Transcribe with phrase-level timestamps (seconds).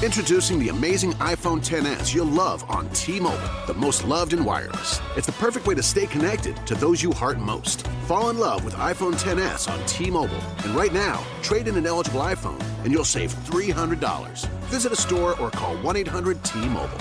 [0.00, 5.00] Introducing the amazing iPhone 10s you'll love on T-Mobile, the most loved in wireless.
[5.16, 7.84] It's the perfect way to stay connected to those you heart most.
[8.06, 12.20] Fall in love with iPhone 10s on T-Mobile, and right now, trade in an eligible
[12.20, 14.46] iPhone and you'll save $300.
[14.66, 16.98] Visit a store or call 1-800-T-Mobile.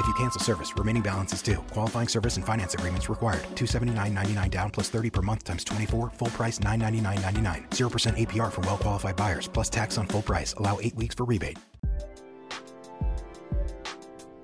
[0.00, 1.62] If you cancel service, remaining balance is due.
[1.70, 3.44] Qualifying service and finance agreements required.
[3.54, 6.10] 279.99 down plus 30 per month times 24.
[6.18, 7.68] Full price 999.99.
[7.70, 10.54] 0% APR for well qualified buyers plus tax on full price.
[10.58, 11.60] Allow 8 weeks for rebate.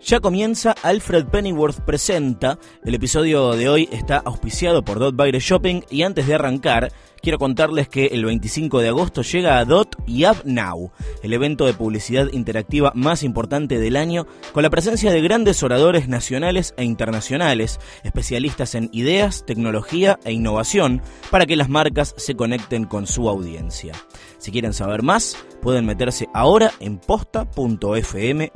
[0.09, 2.59] Ya comienza Alfred Pennyworth Presenta.
[2.83, 7.89] El episodio de hoy está auspiciado por Dot Shopping y antes de arrancar, quiero contarles
[7.89, 12.29] que el 25 de agosto llega a Dot y App Now, el evento de publicidad
[12.33, 18.75] interactiva más importante del año, con la presencia de grandes oradores nacionales e internacionales, especialistas
[18.75, 23.95] en ideas, tecnología e innovación, para que las marcas se conecten con su audiencia.
[24.39, 28.51] Si quieren saber más, pueden meterse ahora en posta.fm.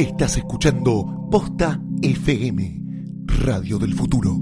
[0.00, 2.82] Estás escuchando Posta FM,
[3.44, 4.34] Radio del Futuro.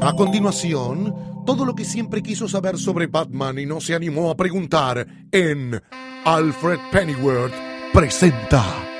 [0.00, 4.36] A continuación, todo lo que siempre quiso saber sobre Batman y no se animó a
[4.36, 5.82] preguntar en
[6.24, 7.54] Alfred Pennyworth
[7.92, 8.91] presenta.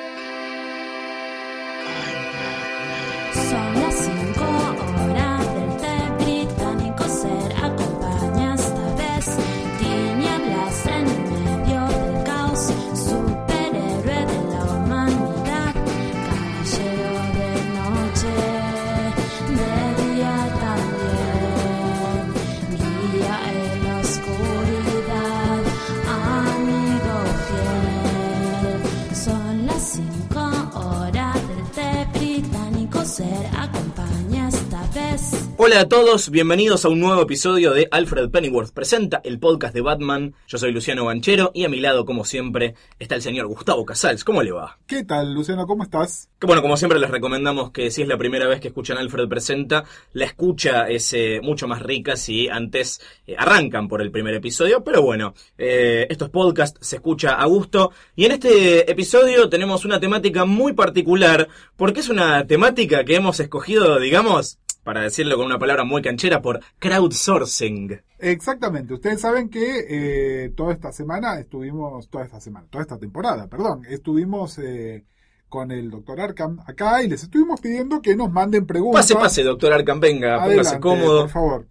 [35.64, 39.80] Hola a todos, bienvenidos a un nuevo episodio de Alfred Pennyworth Presenta, el podcast de
[39.80, 40.34] Batman.
[40.48, 44.24] Yo soy Luciano Banchero y a mi lado, como siempre, está el señor Gustavo Casals.
[44.24, 44.80] ¿Cómo le va?
[44.88, 45.64] ¿Qué tal, Luciano?
[45.68, 46.28] ¿Cómo estás?
[46.40, 49.28] Que bueno, como siempre les recomendamos que si es la primera vez que escuchan Alfred
[49.28, 49.84] Presenta,
[50.14, 54.82] la escucha es eh, mucho más rica si antes eh, arrancan por el primer episodio,
[54.82, 60.00] pero bueno, eh, estos podcasts se escucha a gusto y en este episodio tenemos una
[60.00, 61.46] temática muy particular
[61.76, 66.42] porque es una temática que hemos escogido, digamos, para decirlo con una palabra muy canchera,
[66.42, 68.00] por crowdsourcing.
[68.18, 68.94] Exactamente.
[68.94, 73.84] Ustedes saben que eh, toda esta semana estuvimos, toda esta semana, toda esta temporada, perdón,
[73.88, 75.04] estuvimos eh,
[75.48, 79.02] con el doctor Arkham acá y les estuvimos pidiendo que nos manden preguntas.
[79.02, 81.20] Pase, pase, doctor Arkham, venga, póngase Adelante, cómodo.
[81.22, 81.66] Por favor.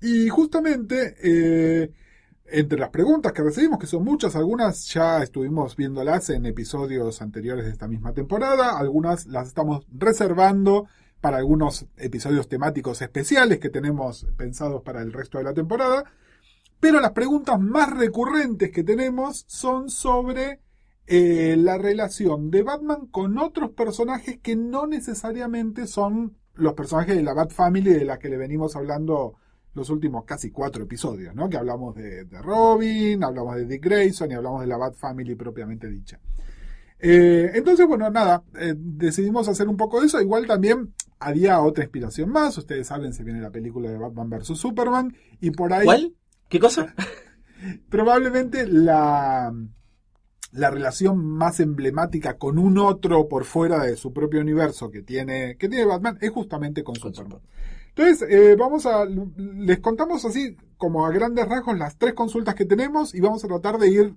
[0.00, 1.90] Y justamente, eh,
[2.46, 7.64] entre las preguntas que recibimos, que son muchas, algunas ya estuvimos viéndolas en episodios anteriores
[7.64, 10.86] de esta misma temporada, algunas las estamos reservando
[11.20, 16.04] para algunos episodios temáticos especiales que tenemos pensados para el resto de la temporada.
[16.80, 20.60] Pero las preguntas más recurrentes que tenemos son sobre
[21.06, 27.22] eh, la relación de Batman con otros personajes que no necesariamente son los personajes de
[27.22, 29.34] la Bat Family de la que le venimos hablando
[29.74, 31.48] los últimos casi cuatro episodios, ¿no?
[31.48, 35.88] Que hablamos de, Robin, hablamos de Dick Grayson y hablamos de la Bat Family propiamente
[35.88, 36.18] dicha.
[36.98, 40.20] Eh, entonces, bueno, nada, eh, decidimos hacer un poco de eso.
[40.20, 42.56] Igual también había otra inspiración más.
[42.58, 44.58] Ustedes saben, se viene la película de Batman vs.
[44.58, 45.14] Superman.
[45.40, 46.14] Y por ahí ¿Cuál?
[46.48, 46.94] ¿Qué cosa?
[47.88, 49.52] probablemente la,
[50.52, 55.56] la relación más emblemática con un otro por fuera de su propio universo que tiene,
[55.56, 57.42] que tiene Batman es justamente con, Con Superman.
[57.90, 62.64] Entonces, eh, vamos a, les contamos así como a grandes rasgos las tres consultas que
[62.64, 64.14] tenemos y vamos a tratar de ir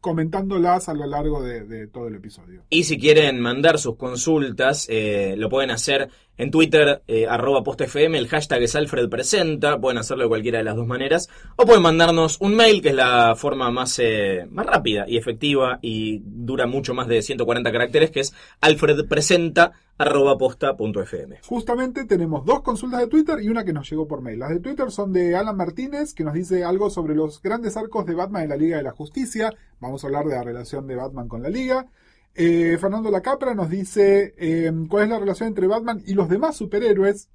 [0.00, 2.62] comentándolas a lo largo de, todo el episodio.
[2.70, 6.08] Y si quieren mandar sus consultas, eh, lo pueden hacer
[6.40, 10.64] en Twitter, eh, arroba postfm, el hashtag es Alfred Presenta, pueden hacerlo de cualquiera de
[10.64, 14.64] las dos maneras, o pueden mandarnos un mail, que es la forma más, eh, más
[14.64, 21.40] rápida y efectiva y dura mucho más de 140 caracteres, que es alfredpresenta, arroba posta.fm.
[21.46, 24.38] Justamente tenemos dos consultas de Twitter y una que nos llegó por mail.
[24.38, 28.06] Las de Twitter son de Alan Martínez, que nos dice algo sobre los grandes arcos
[28.06, 29.52] de Batman en la Liga de la Justicia.
[29.80, 31.86] Vamos a hablar de la relación de Batman con la Liga.
[32.34, 36.56] Eh, Fernando Lacapra nos dice eh, cuál es la relación entre Batman y los demás
[36.56, 37.28] superhéroes.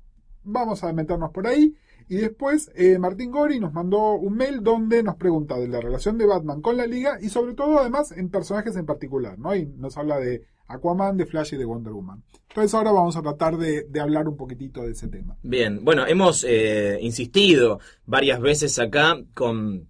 [0.44, 1.76] Vamos a meternos por ahí.
[2.08, 6.18] Y después eh, Martín Gori nos mandó un mail donde nos pregunta de la relación
[6.18, 9.56] de Batman con la Liga y sobre todo además en personajes en particular, ¿no?
[9.56, 12.24] Y nos habla de Aquaman, de Flash y de Wonder Woman.
[12.50, 15.38] Entonces ahora vamos a tratar de, hablar un poquitito de ese tema.
[15.44, 19.88] Bien, bueno, hemos eh, insistido varias veces acá con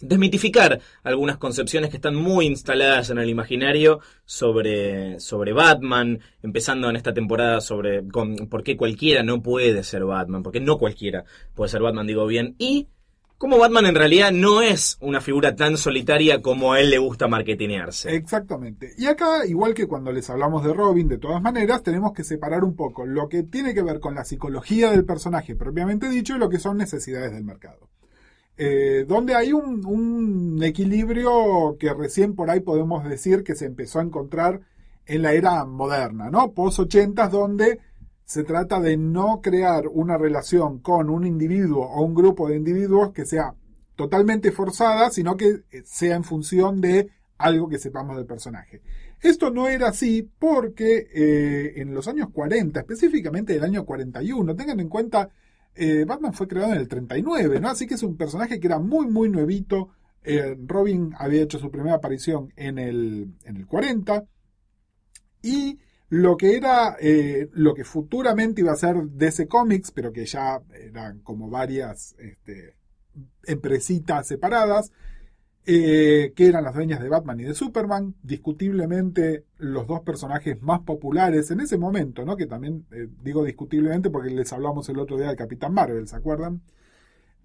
[0.00, 6.96] desmitificar algunas concepciones que están muy instaladas en el imaginario sobre, sobre Batman, empezando en
[6.96, 11.70] esta temporada sobre con, por qué cualquiera no puede ser Batman, porque no cualquiera puede
[11.70, 12.88] ser Batman, digo bien, y
[13.38, 17.28] cómo Batman en realidad no es una figura tan solitaria como a él le gusta
[17.28, 18.14] marketinearse.
[18.14, 18.92] Exactamente.
[18.96, 22.64] Y acá, igual que cuando les hablamos de Robin, de todas maneras, tenemos que separar
[22.64, 26.38] un poco lo que tiene que ver con la psicología del personaje propiamente dicho y
[26.38, 27.88] lo que son necesidades del mercado.
[28.58, 34.02] Eh, donde hay un, equilibrio que recién por ahí podemos decir que se empezó a
[34.02, 34.60] encontrar
[35.04, 36.52] en la era moderna, ¿no?
[36.52, 37.80] Post 80 donde
[38.24, 43.12] se trata de no crear una relación con un individuo o un grupo de individuos
[43.12, 43.54] que sea
[43.94, 48.80] totalmente forzada, sino que sea en función de algo que sepamos del personaje.
[49.20, 54.80] Esto no era así porque eh, en los años 40, específicamente el año 41, tengan
[54.80, 55.30] en cuenta
[55.76, 57.68] eh, Batman fue creado en el 39, ¿no?
[57.68, 59.90] Así que es un personaje que era muy, muy nuevito.
[60.22, 64.24] Eh, Robin había hecho su primera aparición en el, en el 40.
[65.42, 65.78] Y
[66.08, 70.60] lo que era, eh, lo que futuramente iba a ser DC Comics, pero que ya
[70.72, 72.74] eran como varias este,
[73.44, 74.92] empresitas separadas,
[75.66, 80.80] eh, que eran las dueñas de Batman y de Superman, discutiblemente los dos personajes más
[80.80, 82.36] populares en ese momento, ¿no?
[82.36, 86.16] Que también eh, digo discutiblemente porque les hablamos el otro día del Capitán Marvel, ¿se
[86.16, 86.62] acuerdan?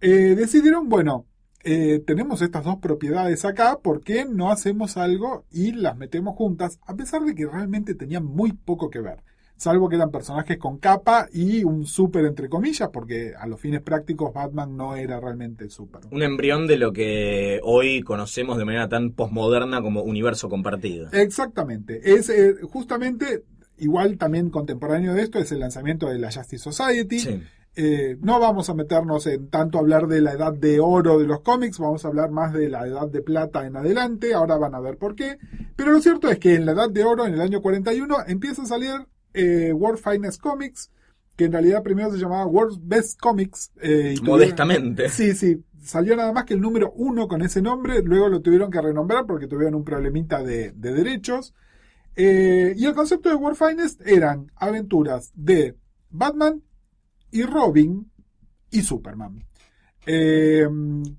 [0.01, 1.25] Eh, decidieron, bueno,
[1.63, 6.79] tenemos estas dos propiedades acá, ¿por qué no hacemos algo y las metemos juntas?
[6.88, 9.23] A pesar de que realmente tenían muy poco que ver
[9.61, 13.83] salvo que eran personajes con capa y un super entre comillas, porque a los fines
[13.83, 16.01] prácticos Batman no era realmente super.
[16.09, 21.09] Un embrión de lo que hoy conocemos de manera tan posmoderna como universo compartido.
[21.11, 22.01] Exactamente.
[22.11, 23.43] Es eh, justamente,
[23.77, 27.19] igual también contemporáneo de esto, es el lanzamiento de la Justice Society.
[27.19, 27.43] Sí.
[27.75, 31.41] Eh, no vamos a meternos en tanto hablar de la edad de oro de los
[31.41, 34.79] cómics, vamos a hablar más de la edad de plata en adelante, ahora van a
[34.79, 35.37] ver por qué.
[35.75, 38.63] Pero lo cierto es que en la edad de oro, en el año 41, empieza
[38.63, 40.92] a salir eh, World Finest Comics,
[41.36, 43.72] que en realidad primero se llamaba World's Best Comics.
[43.81, 45.10] eh, y tuvieron- Modestamente.
[45.10, 45.63] Sí, sí.
[45.81, 49.25] Salió nada más que el número uno con ese nombre, luego lo tuvieron que renombrar
[49.25, 51.56] porque tuvieron un problemita de, de derechos.
[52.16, 55.75] Eh, y el concepto de World Finest eran aventuras de
[56.10, 56.62] Batman
[57.31, 58.12] y Robin
[58.69, 59.44] y Superman.
[60.06, 60.68] Eh,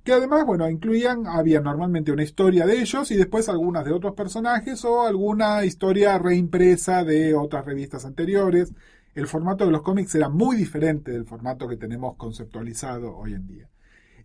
[0.03, 4.15] que además, bueno, incluían, había normalmente una historia de ellos y después algunas de otros
[4.15, 8.73] personajes o alguna historia reimpresa de otras revistas anteriores.
[9.15, 13.47] El formato de los cómics era muy diferente del formato que tenemos conceptualizado hoy en
[13.47, 13.69] día.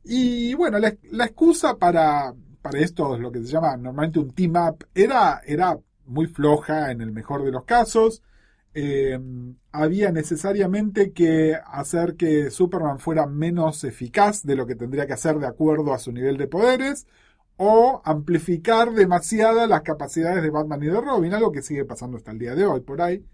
[0.03, 4.85] Y bueno, la, excusa para, para esto, lo que se llama normalmente un team up,
[4.95, 8.23] era, era muy floja en el mejor de los casos.
[8.79, 9.19] Eh,
[9.71, 15.39] había necesariamente que hacer que Superman fuera menos eficaz de lo que tendría que hacer
[15.39, 17.07] de acuerdo a su nivel de poderes
[17.55, 22.29] o amplificar demasiada las capacidades de Batman y de Robin, algo que sigue pasando hasta
[22.29, 23.25] el día de hoy por ahí.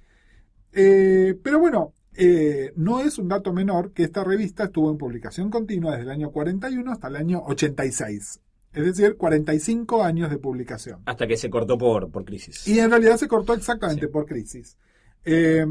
[0.71, 5.49] Eh, pero bueno, eh, no es un dato menor que esta revista estuvo en publicación
[5.49, 8.39] continua desde el año 41 hasta el año 86.
[8.71, 11.01] Es decir, 45 años de publicación.
[11.05, 12.65] Hasta que se cortó por, por crisis.
[12.65, 14.11] Y en realidad se cortó exactamente Sí.
[14.11, 14.77] por crisis.
[15.25, 15.65] Eh,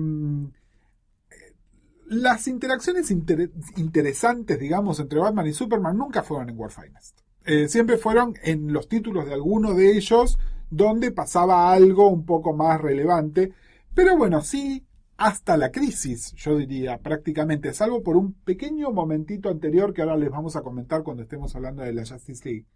[2.07, 7.21] las interacciones inter- interesantes, digamos, entre Batman y Superman nunca fueron en War Finest.
[7.45, 10.39] Eh, siempre fueron en los títulos de alguno de ellos
[10.71, 13.53] donde pasaba algo un poco más relevante.
[13.95, 14.85] Pero bueno, sí,
[15.17, 20.31] hasta la crisis, yo diría, prácticamente, salvo por un pequeño momentito anterior que ahora les
[20.31, 22.67] vamos a comentar cuando estemos hablando de la Justice League.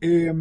[0.00, 0.32] Eh,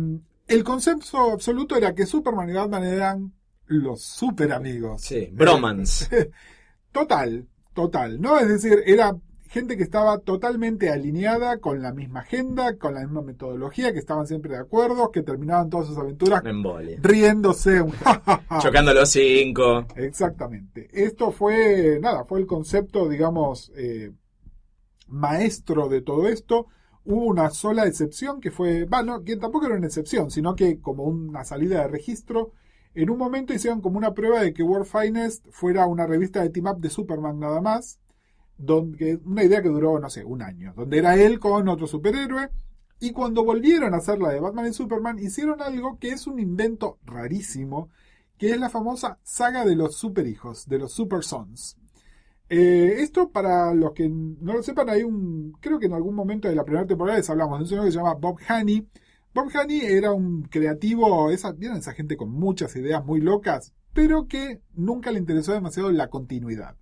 [0.47, 3.33] el concepto absoluto era que Superman y Batman eran
[3.69, 5.01] los super amigos.
[5.01, 6.31] Sí, bromance.
[6.91, 8.39] Total, total, ¿no?
[8.39, 9.15] Es decir, era
[9.49, 14.27] gente que estaba totalmente alineada con la misma agenda, con la misma metodología, que estaban
[14.27, 16.43] siempre de acuerdo, que terminaban todas sus aventuras
[17.01, 17.83] riéndose.
[18.59, 19.85] Chocando los cinco.
[19.95, 20.89] Exactamente.
[20.91, 24.11] Esto fue, nada, fue el concepto, digamos, eh,
[25.07, 26.67] maestro de todo esto.
[27.05, 31.03] Hubo una sola excepción que fue, bueno, que tampoco era una excepción, sino que como
[31.03, 32.51] una salida de registro,
[32.93, 36.49] en un momento hicieron como una prueba de que World Finest fuera una revista de
[36.49, 37.99] team up de Superman nada más,
[38.57, 42.49] donde, una idea que duró, no sé, un año, donde era él con otro superhéroe,
[42.99, 46.39] y cuando volvieron a hacer la de Batman y Superman, hicieron algo que es un
[46.39, 47.89] invento rarísimo,
[48.37, 51.77] que es la famosa saga de los superhijos, de los Super Sons.
[52.49, 55.53] Eh, esto, para los que no lo sepan, hay un.
[55.61, 57.91] Creo que en algún momento de la primera temporada les hablamos de un señor que
[57.91, 58.87] se llama Bob Haney.
[59.33, 63.73] Bob Haney era un creativo, esa, ¿vieron esa gente con muchas ideas muy locas?
[63.93, 66.75] pero que nunca le interesó demasiado la continuidad.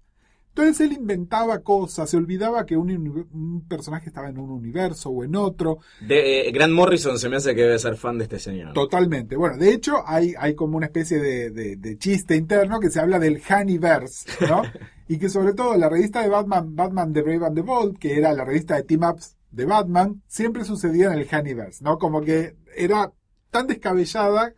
[0.49, 5.35] Entonces él inventaba cosas, se olvidaba que un, personaje estaba en un universo o en
[5.35, 8.73] otro, De, eh, Grant Morrison se me hace que debe ser fan de este señor.
[8.73, 9.35] Totalmente.
[9.35, 12.99] Bueno, de hecho, hay, hay como una especie de, de- de chiste interno que se
[12.99, 14.63] habla del Honeyverse, ¿no?
[15.07, 18.17] y que sobre todo la revista de Batman, Batman The Brave and the Bold, que
[18.17, 21.97] era la revista de team ups de Batman, siempre sucedía en el Honeyverse, ¿no?
[21.97, 23.11] Como que era
[23.49, 24.53] tan descabellada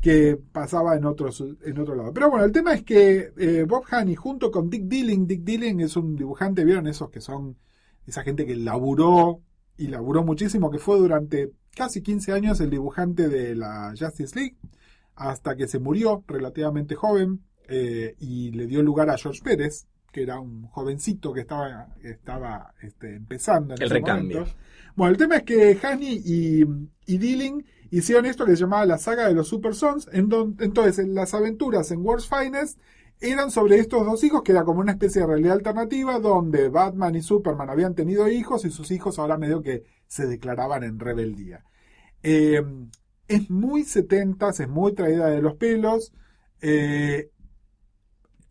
[0.00, 1.30] que pasaba en otro,
[1.64, 2.12] en otro lado.
[2.12, 5.80] Pero bueno, el tema es que eh, Bob Haney junto con Dick Dilling, Dick Dilling
[5.80, 7.56] es un dibujante, ¿vieron esos que son
[8.06, 9.40] esa gente que laburó
[9.76, 14.56] y laburó muchísimo, que fue durante casi 15 años el dibujante de la Justice League,
[15.14, 20.22] hasta que se murió relativamente joven eh, y le dio lugar a George Pérez, que
[20.24, 24.44] era un jovencito que estaba, estaba este, empezando en El ese recambio.
[24.44, 24.56] momento.
[24.96, 26.64] Bueno, el tema es que Haney y,
[27.06, 30.56] y Dilling hicieron esto que se llamaba la saga de los Super Sons, en don-
[30.60, 32.80] entonces en las aventuras en World's Finest
[33.20, 37.14] eran sobre estos dos hijos, que era como una especie de realidad alternativa, donde Batman
[37.16, 41.64] y Superman habían tenido hijos y sus hijos ahora medio que se declaraban en rebeldía.
[42.22, 42.62] Eh,
[43.28, 46.12] es muy 70 es muy traída de los pelos.
[46.60, 47.30] eh,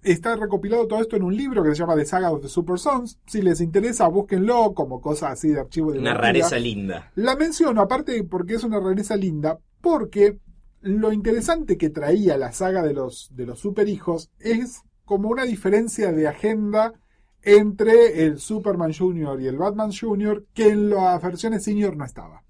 [0.03, 2.77] está recopilado todo esto en un libro que se llama The Saga of the Super
[2.77, 3.19] Sons.
[3.25, 7.12] Si les interesa, búsquenlo como cosa así de archivo de Una rareza linda.
[7.15, 10.39] La menciono, aparte porque es una rareza linda, porque
[10.81, 16.12] lo interesante que traía la saga de los, de los superhijos es como una diferencia
[16.12, 16.93] de agenda
[17.41, 19.41] entre el Superman Jr.
[19.41, 20.45] y el Batman Jr.
[20.53, 22.43] que en las versiones senior no estaba.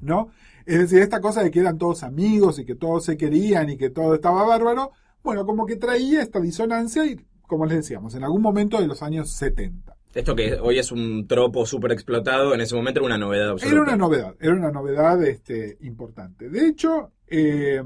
[0.00, 0.28] ¿No?
[0.64, 3.76] Es decir, esta cosa de que eran todos amigos y que todos se querían y
[3.76, 8.24] que todo estaba bárbaro, bueno, como que traía esta disonancia y, como les decíamos, en
[8.24, 9.96] algún momento de los años 70.
[10.14, 13.74] Esto que hoy es un tropo súper explotado, en ese momento era una novedad absoluta.
[13.74, 16.48] Era una novedad, era una novedad este, importante.
[16.48, 17.80] De hecho, eh,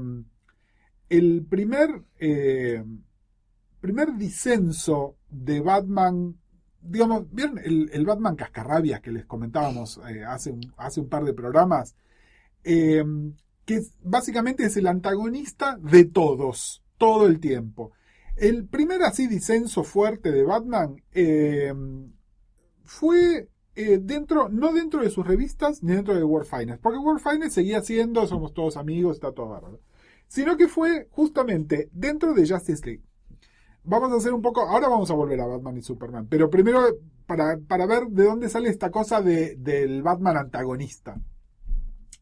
[1.07, 2.83] el primer, eh,
[3.79, 6.35] primer disenso de Batman,
[6.81, 11.25] digamos, ¿vieron el, el Batman Cascarrabias que les comentábamos eh, hace, un, hace un par
[11.25, 11.95] de programas?
[12.63, 17.91] Que básicamente es el antagonista de todos, todo el tiempo.
[18.35, 21.73] El primer así disenso fuerte de Batman eh,
[22.83, 27.21] fue eh, dentro, no dentro de sus revistas ni dentro de World Finance, porque World
[27.21, 29.81] Finance seguía siendo, somos todos amigos, está todo bárbaro,
[30.27, 33.03] sino que fue justamente dentro de Justice League.
[33.83, 36.87] Vamos a hacer un poco, ahora vamos a volver a Batman y Superman, pero primero
[37.25, 41.19] para, para ver de dónde sale esta cosa de, del Batman antagonista.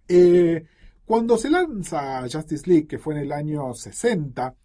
[0.08, 0.65] Eh,
[1.06, 4.56] cuando se lanza Justice League, que fue en el año 60,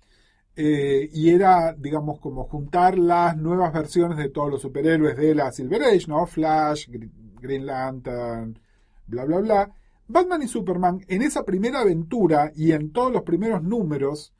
[0.58, 5.52] eh, y era, digamos, como juntar las nuevas versiones de todos los superhéroes de la
[5.52, 6.26] Silver Age, ¿no?
[6.26, 7.10] Flash, Gr-
[7.40, 8.58] Green Lantern,
[9.06, 9.72] bla, bla, bla.
[10.08, 14.34] Batman y Superman, en esa primera aventura y en todos los primeros números,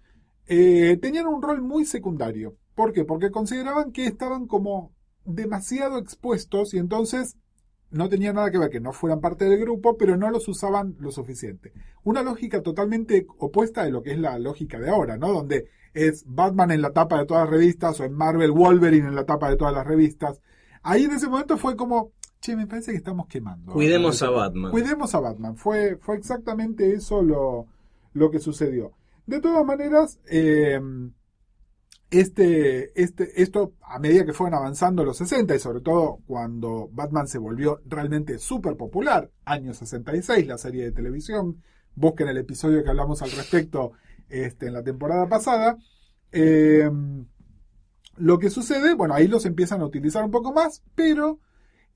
[0.47, 2.57] eh, tenían un rol muy secundario.
[2.75, 3.05] ¿Por qué?
[3.05, 4.93] Porque consideraban que estaban como
[5.25, 7.37] demasiado expuestos y entonces
[7.91, 10.97] no tenía nada que ver que no fueran parte del grupo, pero no los usaban
[10.99, 11.73] lo suficiente.
[12.05, 15.33] Una lógica totalmente opuesta de lo que es la lógica de ahora, ¿no?
[15.33, 19.15] Donde es Batman en la tapa de todas las revistas o en Marvel Wolverine en
[19.15, 20.41] la tapa de todas las revistas.
[20.83, 23.73] Ahí en ese momento fue como, che, me parece que estamos quemando.
[23.73, 24.71] Cuidemos a Batman.
[24.71, 25.57] Cuidemos a Batman.
[25.57, 27.67] Fue, fue exactamente eso lo,
[28.13, 28.93] lo que sucedió.
[29.27, 30.81] De todas maneras, eh,
[32.11, 37.29] este, este, esto a medida que fueron avanzando los 60 y sobre todo cuando Batman
[37.29, 41.63] se volvió realmente súper popular, año 66, la serie de televisión,
[41.95, 43.93] busquen el episodio que hablamos al respecto
[44.29, 45.77] este, en la temporada pasada,
[46.33, 46.91] eh,
[48.17, 51.41] lo que sucede, bueno, ahí los empiezan a utilizar un poco más, pero,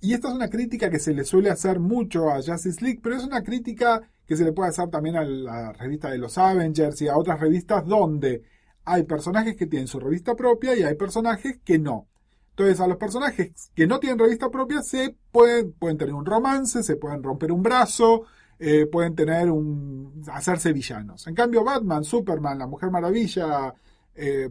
[0.01, 3.17] y esta es una crítica que se le suele hacer mucho a Justice League, pero
[3.17, 7.01] es una crítica que se le puede hacer también a la revista de los Avengers
[7.03, 8.43] y a otras revistas donde
[8.85, 12.09] hay personajes que tienen su revista propia y hay personajes que no.
[12.51, 16.97] Entonces, a los personajes que no tienen revista propia se pueden, tener un romance, se
[16.97, 18.25] pueden romper un brazo,
[18.59, 20.23] eh, pueden tener un.
[20.31, 21.27] hacerse villanos.
[21.27, 23.73] En cambio, Batman, Superman, la Mujer Maravilla,
[24.15, 24.51] eh,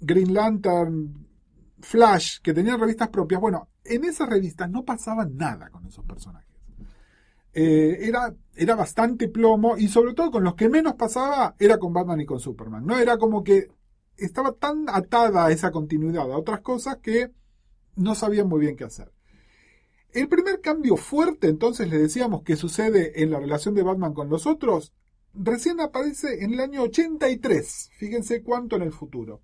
[0.00, 1.26] Green Lantern,
[1.80, 6.48] Flash, que tenían revistas propias, bueno, en esas revistas no pasaba nada con esos personajes.
[7.52, 11.92] Eh, era, era bastante plomo y sobre todo con los que menos pasaba era con
[11.92, 12.84] Batman y con Superman.
[12.84, 13.68] No era como que
[14.16, 17.30] estaba tan atada a esa continuidad a otras cosas que
[17.96, 19.12] no sabían muy bien qué hacer.
[20.12, 24.28] El primer cambio fuerte, entonces, le decíamos que sucede en la relación de Batman con
[24.28, 24.92] los otros,
[25.32, 27.90] recién aparece en el año 83.
[27.96, 29.40] Fíjense cuánto en el futuro.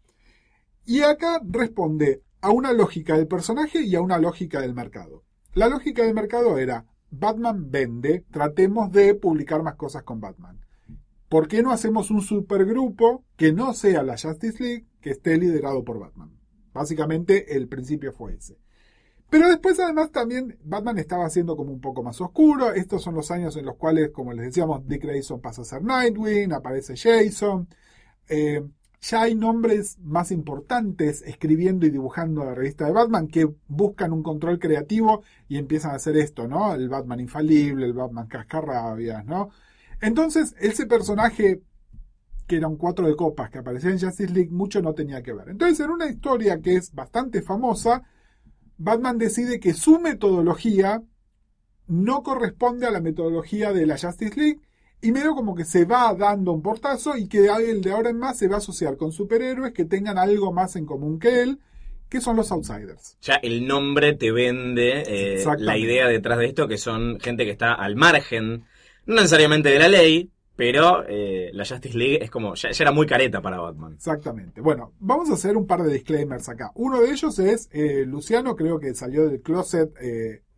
[0.85, 5.25] Y acá responde a una lógica del personaje y a una lógica del mercado.
[5.55, 10.59] La lógica del mercado era Batman vende, tratemos de publicar más cosas con Batman.
[11.29, 15.85] ¿por qué no hacemos un supergrupo que no sea la Justice League, que esté liderado
[15.85, 16.33] por Batman?
[16.73, 18.59] Básicamente el principio fue ese.
[19.31, 22.73] Pero después además también Batman estaba siendo como un poco más oscuro.
[22.73, 25.83] Estos son los años en los cuales, como les decíamos, Dick Grayson pasa a ser
[25.83, 27.69] Nightwing, aparece Jason.
[28.27, 28.63] Eh,
[29.01, 34.23] ya hay nombres más importantes escribiendo y dibujando la revista de Batman que buscan un
[34.23, 36.75] control creativo y empiezan a hacer esto, ¿no?
[36.75, 39.51] El Batman infalible, el Batman cascarrabias, ¿no?
[40.01, 41.63] Entonces, ese personaje
[42.49, 45.35] que era un cuatro de copas que aparecía en Justice League, mucho no tenía que
[45.35, 45.51] ver.
[45.51, 48.03] Entonces, en una historia que es bastante famosa,
[48.79, 51.03] Batman decide que su metodología
[51.87, 54.61] no corresponde a la metodología de la Justice League
[55.01, 58.19] y medio como que se va dando un portazo y que el de ahora en
[58.19, 61.61] más se va a asociar con superhéroes que tengan algo más en común que él,
[62.09, 63.17] que son los outsiders.
[63.21, 67.51] Ya el nombre te vende eh, la idea detrás de esto, que son gente que
[67.51, 68.65] está al margen,
[69.07, 72.91] no necesariamente de la ley, pero eh, la Justice League es como, ya, ya era
[72.91, 73.93] muy careta para Batman.
[73.93, 74.61] Exactamente.
[74.61, 76.73] Bueno, vamos a hacer un par de disclaimers acá.
[76.75, 79.93] Uno de ellos es eh, Luciano, creo que salió del closet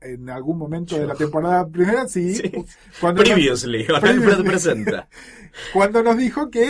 [0.00, 2.34] en algún momento de la temporada primera, sí.
[2.34, 2.52] Sí.
[3.00, 4.44] Cuando, nos, Previously, Previously.
[4.44, 5.08] Presenta.
[5.72, 6.66] cuando nos dijo que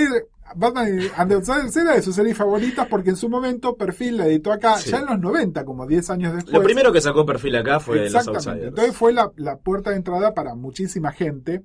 [0.56, 4.26] Batman and the Outsiders era de sus series favoritas porque en su momento Perfil la
[4.26, 4.90] editó acá, Sí.
[4.90, 6.52] ya en los 90, como 10 años después.
[6.54, 8.48] Lo primero que sacó perfil acá fue los Exactamente.
[8.50, 8.68] Outsiders.
[8.70, 11.62] Entonces fue la, la puerta de entrada para muchísima gente.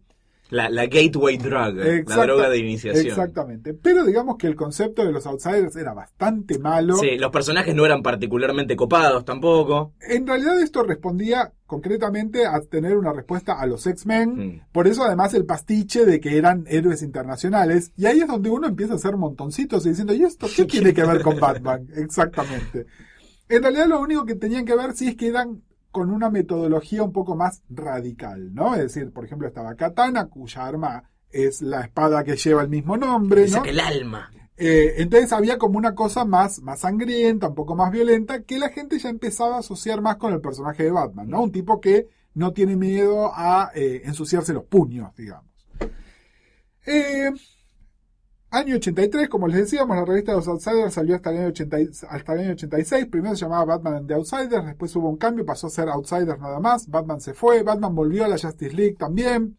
[0.50, 1.76] La, la gateway drug,
[2.08, 3.08] la droga de iniciación.
[3.08, 3.74] Exactamente.
[3.74, 6.98] Pero digamos que el concepto de los outsiders era bastante malo.
[6.98, 9.94] Sí, los personajes no eran particularmente copados tampoco.
[10.02, 14.30] En realidad esto respondía concretamente a tener una respuesta a los X-Men.
[14.36, 14.62] Mm.
[14.72, 17.92] Por eso además el pastiche de que eran héroes internacionales.
[17.98, 20.94] Y ahí es donde uno empieza a hacer montoncitos y diciendo, ¿y esto qué tiene
[20.94, 21.88] que ver con Batman?
[21.96, 22.86] Exactamente.
[23.50, 25.62] En realidad lo único que tenían que ver sí es que eran
[25.96, 28.76] con una metodología un poco más radical, ¿no?
[28.76, 32.98] Es decir, por ejemplo, estaba Katana, cuya arma es la espada que lleva el mismo
[32.98, 33.64] nombre, ¿no?
[33.64, 34.30] que el alma.
[34.58, 38.72] Eh, entonces había como una cosa más, más sangrienta, un poco más violenta, que la
[38.72, 41.44] gente ya empezaba a asociar más con el personaje de Batman, ¿no?
[41.44, 45.50] Un tipo que no tiene miedo a eh, ensuciarse los puños, digamos.
[46.86, 47.32] Eh,
[48.56, 51.82] año 83, como les decíamos, la revista de los Outsiders salió hasta el, año 80
[51.82, 53.06] y- hasta el año 86.
[53.08, 56.60] Primero se llamaba Batman the Outsiders, después hubo un cambio, pasó a ser Outsiders nada
[56.60, 56.88] más.
[56.88, 59.58] Batman se fue, Batman volvió a la Justice League también.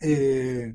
[0.00, 0.74] Eh,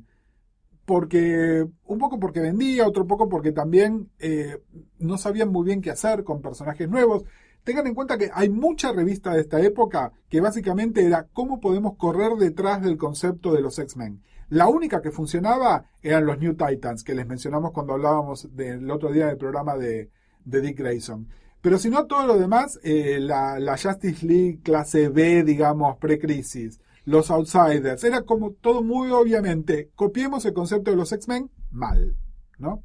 [0.85, 4.61] porque un poco porque vendía, otro poco porque también eh,
[4.99, 7.23] no sabían muy bien qué hacer con personajes nuevos.
[7.63, 11.95] Tengan en cuenta que hay mucha revista de esta época que básicamente era cómo podemos
[11.95, 14.21] correr detrás del concepto de los X-Men.
[14.53, 19.11] La única que funcionaba eran los New Titans, que les mencionamos cuando hablábamos del otro
[19.11, 20.11] día del programa de,
[20.45, 21.27] de Dick Grayson.
[21.59, 26.79] Pero si no, todo lo demás, eh, la, la Justice League clase B, digamos, pre-crisis,
[27.03, 32.15] los Outsiders, era como todo muy obviamente, copiemos el concepto de los X-Men mal,
[32.59, 32.83] ¿no?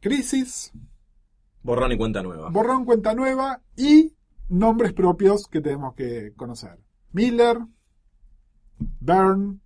[0.00, 0.72] Crisis,
[1.62, 2.50] Borrón y cuenta nueva.
[2.50, 4.16] borrón cuenta nueva y
[4.48, 6.80] nombres propios que tenemos que conocer.
[7.12, 7.58] Miller,
[8.98, 9.60] Byrne,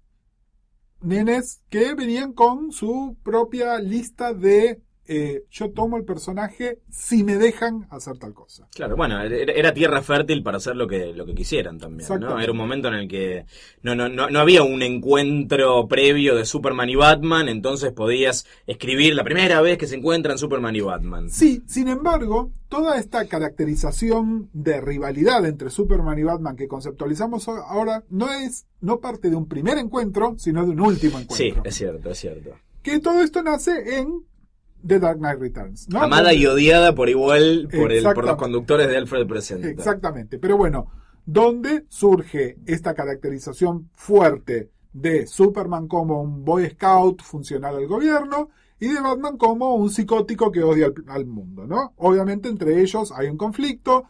[1.03, 7.37] nenes que venían con su propia lista de eh, yo tomo el personaje si me
[7.37, 8.69] dejan hacer tal cosa.
[8.73, 12.09] Claro, bueno, era tierra fértil para hacer lo que, lo que quisieran también.
[12.09, 13.45] Era un momento en el que
[13.83, 19.17] no, no, no, no había un encuentro previo de Superman y Batman, entonces podías escribir
[19.17, 21.29] la primera vez que se encuentran Superman y Batman.
[21.29, 28.05] Sí, sin embargo, toda esta caracterización de rivalidad entre Superman y Batman que conceptualizamos ahora
[28.11, 31.37] no es no parte de un primer encuentro, sino de un último encuentro.
[31.37, 32.51] Sí, es cierto, es cierto.
[32.83, 34.30] Que todo esto nace en
[34.87, 36.03] The Dark Knight Returns, ¿no?
[36.03, 39.69] Amada y odiada por igual por, el, por los conductores de Alfred Presenta.
[39.69, 40.39] Exactamente.
[40.39, 40.91] Pero bueno,
[41.25, 48.89] ¿dónde surge esta caracterización fuerte de Superman como un Boy Scout funcional al gobierno y
[48.89, 51.93] de Batman como un psicótico que odia al, al mundo, ¿no?
[51.97, 54.05] Obviamente entre ellos hay un conflicto,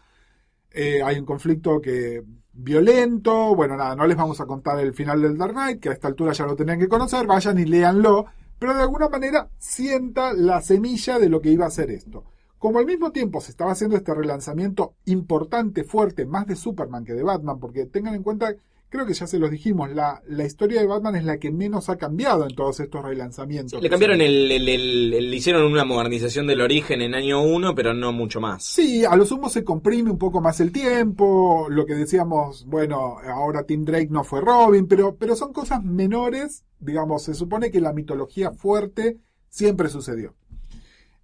[0.71, 5.23] eh, hay un conflicto que violento, bueno, nada, no les vamos a contar el final
[5.23, 8.27] del Dark Knight, que a esta altura ya lo tenían que conocer, vayan y léanlo,
[8.61, 12.23] pero de alguna manera sienta la semilla de lo que iba a ser esto.
[12.59, 17.15] Como al mismo tiempo se estaba haciendo este relanzamiento importante, fuerte, más de Superman que
[17.15, 18.55] de Batman, porque tengan en cuenta,
[18.91, 21.89] creo que ya se los dijimos, la, la historia de Batman es la que menos
[21.89, 23.81] ha cambiado en todos estos relanzamientos.
[23.83, 27.75] Le cambiaron el, el- el- el- le hicieron una modernización del origen en año 1,
[27.75, 28.63] pero no mucho más.
[28.63, 33.17] Sí, a lo sumo se comprime un poco más el tiempo, lo que decíamos, bueno,
[33.27, 37.81] ahora Tim Drake no fue Robin, pero, pero son cosas menores, digamos, se supone que
[37.81, 40.35] la mitología fuerte siempre sucedió.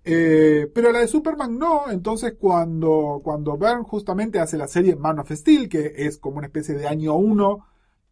[0.05, 5.33] Eh, pero la de Superman no, entonces cuando, cuando justamente hace la serie Man of
[5.33, 7.66] Steel, que es como una especie de año 1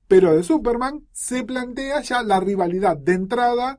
[0.06, 3.78] pero de Superman, se plantea ya la rivalidad de entrada.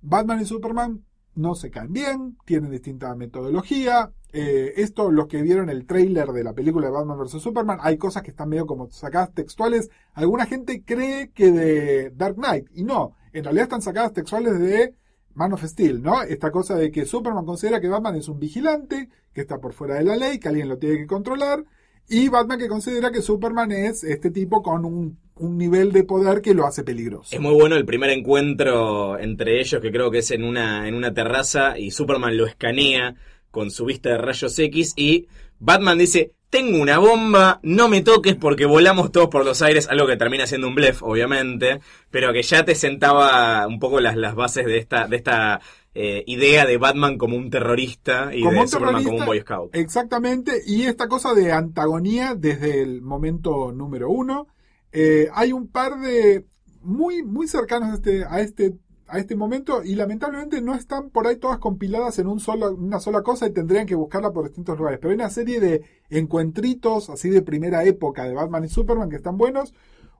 [0.00, 4.12] Batman y Superman no se caen bien, tienen distinta metodología.
[4.32, 7.42] Eh, esto, los que vieron el trailer de la película de Batman vs.
[7.42, 9.90] Superman, hay cosas que están medio como sacadas textuales.
[10.14, 14.94] Alguna gente cree que de Dark Knight, y no, en realidad están sacadas textuales de
[15.34, 16.22] Man of Steel, ¿no?
[16.22, 19.96] Esta cosa de que Superman considera que Batman es un vigilante, que está por fuera
[19.96, 21.64] de la ley, que alguien lo tiene que controlar,
[22.08, 26.40] y Batman que considera que Superman es este tipo con un, un nivel de poder
[26.42, 27.34] que lo hace peligroso.
[27.34, 30.94] Es muy bueno el primer encuentro entre ellos, que creo que es en una, en
[30.94, 33.14] una terraza, y Superman lo escanea
[33.52, 35.28] con su vista de rayos X, y
[35.60, 40.06] Batman dice, tengo una bomba, no me toques porque volamos todos por los aires, algo
[40.06, 44.34] que termina siendo un blef, obviamente, pero que ya te sentaba un poco las, las
[44.34, 45.60] bases de esta, de esta
[45.94, 49.40] eh, idea de Batman como un terrorista y Como de un Superman como un Boy
[49.40, 49.74] Scout.
[49.74, 54.48] Exactamente, y esta cosa de antagonía desde el momento número uno.
[54.92, 56.44] Eh, hay un par de
[56.82, 58.74] muy, muy cercanos a este, a este,
[59.12, 62.98] a este momento y lamentablemente no están por ahí todas compiladas en un solo, una
[62.98, 64.98] sola cosa y tendrían que buscarla por distintos lugares.
[65.00, 69.16] Pero hay una serie de encuentritos así de primera época de Batman y Superman que
[69.16, 69.74] están buenos.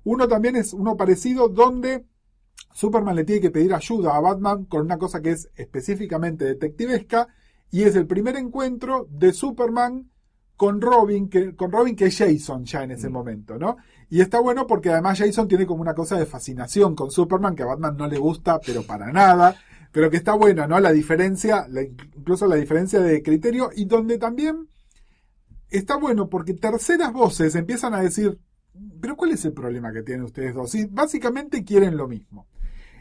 [0.04, 2.04] Uno también es uno parecido donde
[2.74, 7.28] Superman le tiene que pedir ayuda a Batman con una cosa que es específicamente detectivesca
[7.70, 10.11] y es el primer encuentro de Superman
[10.62, 13.78] con Robin, que, con Robin que es Jason ya en ese momento, ¿no?
[14.08, 17.64] Y está bueno porque además Jason tiene como una cosa de fascinación con Superman que
[17.64, 19.56] a Batman no le gusta, pero para nada,
[19.90, 20.78] pero que está buena, ¿no?
[20.78, 24.68] La diferencia, la- incluso la diferencia de criterio y donde también
[25.70, 28.38] está bueno porque terceras voces empiezan a decir,
[29.00, 30.74] pero ¿cuál es el problema que tienen ustedes dos?
[30.76, 32.46] Y básicamente quieren lo mismo.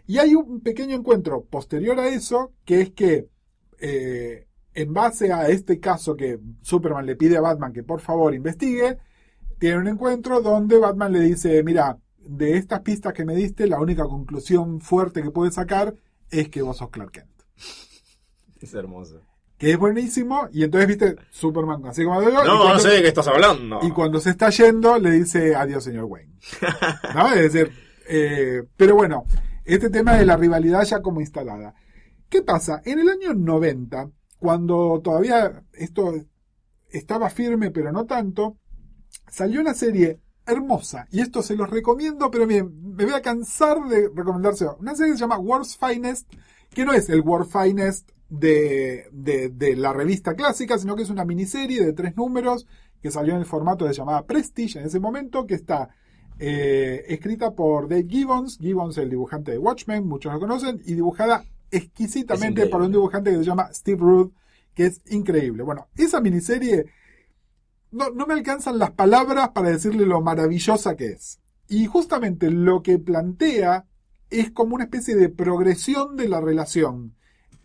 [0.08, 3.28] Y hay un pequeño encuentro posterior a eso, que es que
[3.80, 8.34] eh, en base a este caso que Superman le pide a Batman que por favor
[8.34, 8.98] investigue,
[9.60, 13.80] tiene un encuentro donde Batman le dice, mira, de estas pistas que me diste, la
[13.80, 15.94] única conclusión fuerte que puedes sacar
[16.30, 17.30] es que vos sos Clark Kent.
[18.60, 19.22] Es hermoso.
[19.58, 23.08] Que es buenísimo, y entonces, viste, Superman, así como digo, No, no sé de qué
[23.10, 23.80] estás hablando.
[23.84, 26.34] y cuando se está yendo, le dice adiós, señor Wayne.
[27.16, 27.34] ¿No?
[27.34, 27.72] Es decir,
[28.08, 29.26] eh, pero bueno,
[29.64, 31.76] este tema de la rivalidad ya como instalada.
[32.30, 32.82] ¿Qué pasa?
[32.86, 34.10] En el año 90,
[34.42, 36.16] cuando todavía esto
[36.90, 38.58] estaba firme, pero no tanto,
[39.30, 43.88] salió una serie hermosa, y esto se los recomiendo, pero miren, me voy a cansar
[43.88, 44.78] de recomendárselo.
[44.80, 46.28] Una serie que se llama World's Finest,
[46.72, 51.12] que no es el World Finest de, de, de la revista clásica, sino que es
[51.12, 52.66] una miniserie de tres números
[53.00, 55.90] que salió en el formato de llamada Prestige en ese momento, que está
[56.40, 61.46] eh, escrita por Dave Gibbons, Gibbons el dibujante de Watchmen, muchos lo conocen, y dibujada
[61.72, 64.32] exquisitamente por un dibujante que se llama Steve Rudd,
[64.74, 65.64] que es increíble.
[65.64, 66.86] Bueno, esa miniserie
[67.92, 71.40] no, no me alcanzan las palabras para decirle lo maravillosa que es.
[71.68, 73.86] Y justamente lo que plantea
[74.30, 77.16] es como una especie de progresión de la relación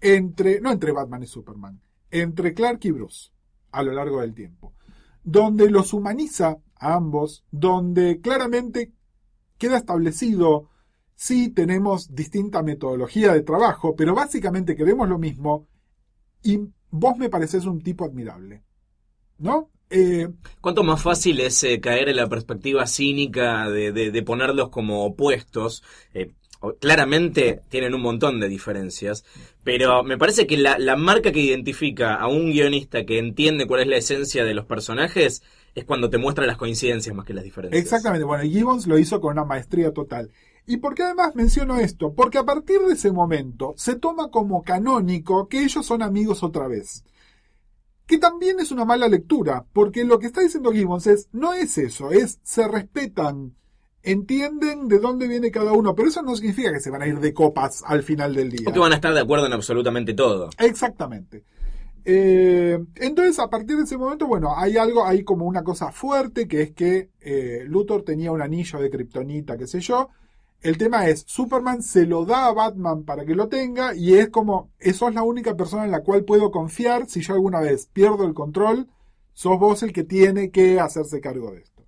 [0.01, 3.31] entre, no entre Batman y Superman, entre Clark y Bruce
[3.73, 4.75] a lo largo del tiempo,
[5.23, 8.93] donde los humaniza a ambos, donde claramente
[9.59, 10.71] queda establecido
[11.17, 15.69] sí tenemos distinta metodología de trabajo, pero básicamente queremos lo mismo
[16.43, 18.65] y vos me pareces un tipo admirable.
[19.39, 19.71] ¿No?
[19.91, 20.29] Eh,
[20.61, 25.05] ¿Cuánto más fácil es eh, caer en la perspectiva cínica de, de- de ponerlos como
[25.05, 25.83] opuestos?
[26.15, 26.33] Eh,
[26.81, 29.25] claramente tienen un montón de diferencias,
[29.63, 33.83] pero me parece que la, la marca que identifica a un guionista que entiende cuál
[33.83, 35.43] es la esencia de los personajes
[35.75, 37.77] es cuando te muestra las coincidencias más que las diferencias.
[37.83, 40.31] Exactamente, bueno, Gibbons lo hizo con una maestría total.
[40.67, 42.13] ¿Y por qué además menciono esto?
[42.13, 46.67] Porque a partir de ese momento se toma como canónico que ellos son amigos otra
[46.67, 47.05] vez.
[48.07, 51.79] Que también es una mala lectura, porque lo que está diciendo Gibbons es, no es
[51.79, 53.55] eso, es se respetan,
[54.03, 57.19] entienden de dónde viene cada uno, pero eso no significa que se van a ir
[57.19, 58.69] de copas al final del día.
[58.69, 60.51] O que van a estar de acuerdo en absolutamente todo.
[60.59, 61.45] Exactamente.
[62.05, 66.47] Eh, entonces, a partir de ese momento, bueno, hay algo, hay como una cosa fuerte,
[66.47, 70.11] que es que eh, Luthor tenía un anillo de kriptonita, qué sé yo.
[70.67, 74.31] El tema es, Superman se lo da a Batman para que lo tenga, y es
[74.31, 77.87] como, eso es la única persona en la cual puedo confiar si yo alguna vez
[77.87, 78.89] pierdo el control,
[79.33, 81.87] sos vos el que tiene que hacerse cargo de esto.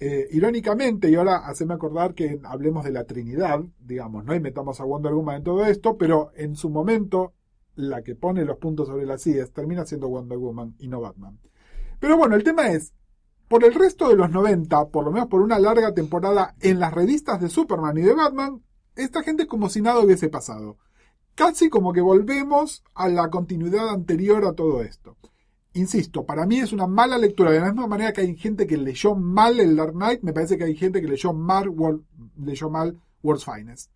[0.00, 4.34] Eh, irónicamente, y ahora haceme acordar que hablemos de la Trinidad, digamos, ¿no?
[4.34, 7.32] Y metamos a Wonder Woman en todo esto, pero en su momento,
[7.74, 11.38] la que pone los puntos sobre las sillas termina siendo Wonder Woman y no Batman.
[11.98, 12.92] Pero bueno, el tema es,
[13.50, 16.94] por el resto de los 90, por lo menos por una larga temporada en las
[16.94, 18.62] revistas de Superman y de Batman,
[18.94, 20.78] esta gente es como si nada hubiese pasado.
[21.34, 25.16] Casi como que volvemos a la continuidad anterior a todo esto.
[25.72, 27.50] Insisto, para mí es una mala lectura.
[27.50, 30.56] De la misma manera que hay gente que leyó mal el Dark Knight, me parece
[30.56, 32.04] que hay gente que leyó mal, Wol-
[32.36, 33.90] leyó mal World's Finest.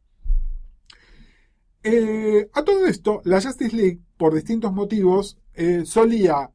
[1.85, 6.51] Eh, a todo esto, la Justice League, por distintos motivos, eh, solía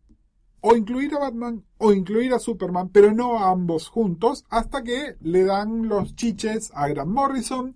[0.61, 5.15] o incluir a Batman o incluir a Superman, pero no a ambos juntos, hasta que
[5.21, 7.75] le dan los chiches a Grant Morrison.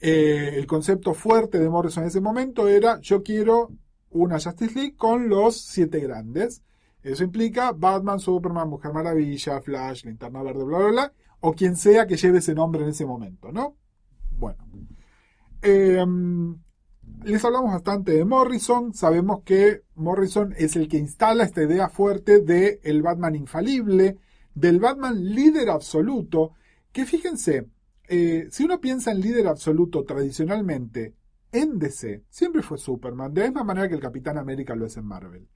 [0.00, 3.70] Eh, el concepto fuerte de Morrison en ese momento era yo quiero
[4.10, 6.62] una Justice League con los siete grandes.
[7.02, 12.06] Eso implica Batman, Superman, Mujer Maravilla, Flash, Linterna Verde, bla, bla, bla, o quien sea
[12.06, 13.76] que lleve ese nombre en ese momento, ¿no?
[14.38, 14.64] Bueno.
[15.60, 16.58] Em,
[17.22, 18.94] les hablamos bastante de Morrison.
[18.94, 24.18] Sabemos que Morrison es el que instala esta idea fuerte de el Batman infalible,
[24.54, 26.52] del Batman líder absoluto.
[26.92, 27.68] Que fíjense,
[28.08, 31.14] eh, si uno piensa en líder absoluto tradicionalmente
[31.52, 34.96] en DC, siempre fue Superman, de la misma manera que el Capitán América lo es
[34.96, 35.48] en Marvel.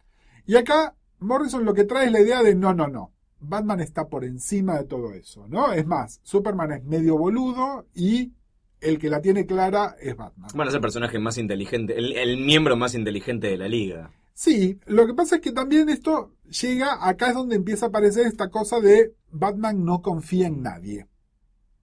[0.47, 3.13] Y acá Morrison lo que trae es la idea de no, no, no.
[3.41, 5.73] Batman está por encima de todo eso, ¿no?
[5.73, 8.33] Es más, Superman es medio boludo y
[8.81, 10.51] el que la tiene clara es Batman.
[10.55, 14.11] Bueno, es el personaje más inteligente, el, el miembro más inteligente de la liga.
[14.35, 18.27] Sí, lo que pasa es que también esto llega, acá es donde empieza a aparecer
[18.27, 21.09] esta cosa de Batman no confía en nadie,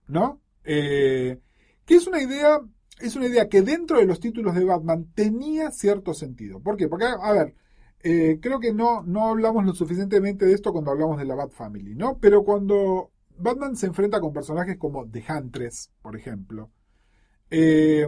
[0.07, 0.39] ¿no?
[0.63, 1.39] Eh,
[1.85, 2.61] que es una idea,
[2.99, 6.61] es una idea que dentro de los títulos de Batman tenía cierto sentido.
[6.61, 6.87] ¿Por qué?
[6.87, 7.55] Porque, a ver,
[8.01, 11.51] eh, creo que no, no hablamos lo suficientemente de esto cuando hablamos de la Bat
[11.51, 12.19] Family, ¿no?
[12.19, 16.71] Pero cuando Batman se enfrenta con personajes como The Huntress, por ejemplo,
[17.49, 18.07] eh,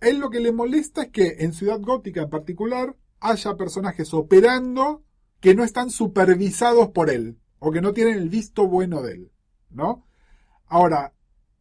[0.00, 5.02] él lo que le molesta es que en Ciudad Gótica en particular haya personajes operando
[5.40, 9.32] que no están supervisados por él o que no tienen el visto bueno de él,
[9.70, 10.06] ¿no?
[10.66, 11.14] Ahora,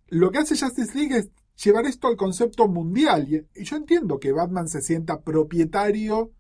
[0.07, 1.29] lo que hace Justice League es
[1.63, 6.31] llevar esto al concepto mundial y, y yo entiendo que Batman se sienta propietario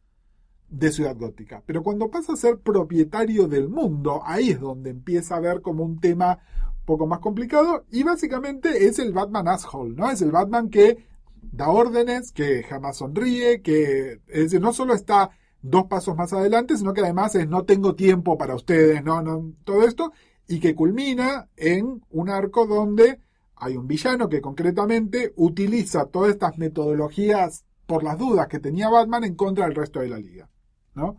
[0.69, 5.37] de Ciudad Gótica, pero cuando pasa a ser propietario del mundo, ahí es donde empieza
[5.37, 6.39] a ver como un tema
[6.87, 10.09] poco más complicado y básicamente es el Batman asshole, ¿no?
[10.09, 11.05] Es el Batman que
[11.41, 15.29] da órdenes, que jamás sonríe, que es no solo está
[15.61, 19.53] dos pasos más adelante, sino que además es no tengo tiempo para ustedes, no, no,
[19.65, 20.13] todo esto,
[20.47, 23.19] y que culmina en un arco donde
[23.57, 29.25] hay un villano que concretamente utiliza todas estas metodologías por las dudas que tenía Batman
[29.25, 30.49] en contra del resto de la liga,
[30.95, 31.17] ¿no?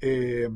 [0.00, 0.48] Eh,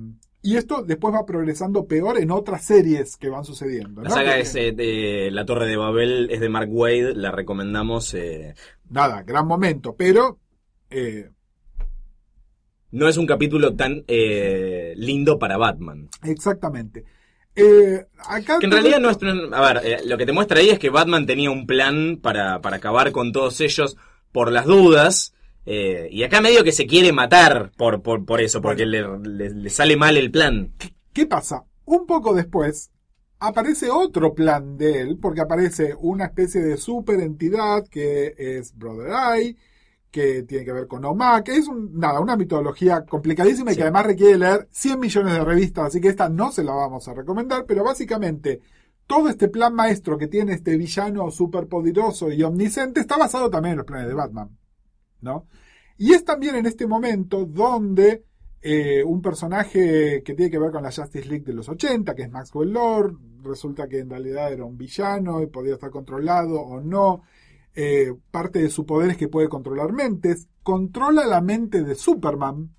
[0.43, 4.03] y esto después va progresando peor en otras series que van sucediendo.
[4.03, 8.15] La saga es, eh, de La Torre de Babel, es de Mark Wade, la recomendamos.
[8.15, 8.55] eh,
[8.91, 10.39] Nada, gran momento, pero
[10.91, 11.31] eh,
[12.91, 16.09] no es un capítulo tan eh, lindo para Batman.
[16.23, 17.05] exactamente.
[17.61, 19.19] Eh, acá Que en realidad no es.
[19.53, 22.61] A ver, eh, lo que te muestra ahí es que Batman tenía un plan para,
[22.61, 23.97] para acabar con todos ellos
[24.31, 25.35] por las dudas.
[25.71, 29.51] Eh, y acá medio que se quiere matar por, por, por eso, porque le, le-
[29.51, 30.73] le sale mal el plan.
[31.13, 31.65] ¿Qué pasa?
[31.85, 32.91] Un poco después
[33.41, 39.11] aparece otro plan de él, porque aparece una especie de super entidad que es Brother
[39.37, 39.57] Eye,
[40.11, 43.79] que tiene que ver con Oma, que es un- nada, una mitología complicadísima y Sí.
[43.79, 47.07] que además requiere leer 100 millones de revistas, así que esta no se la vamos
[47.09, 48.61] a recomendar, pero básicamente
[49.07, 53.79] todo este plan maestro que tiene este villano superpoderoso y omnisciente está basado también en
[53.79, 54.51] los planes de Batman,
[55.97, 58.25] Y es también en este momento donde
[58.61, 62.23] eh, un personaje que tiene que ver con la Justice League de los 80, que
[62.23, 66.81] es Maxwell Lord, resulta que en realidad era un villano y podía estar controlado o
[66.81, 67.23] no.
[67.75, 70.49] Eh, parte de su poder es que puede controlar mentes.
[70.63, 72.75] Controla la mente de Superman.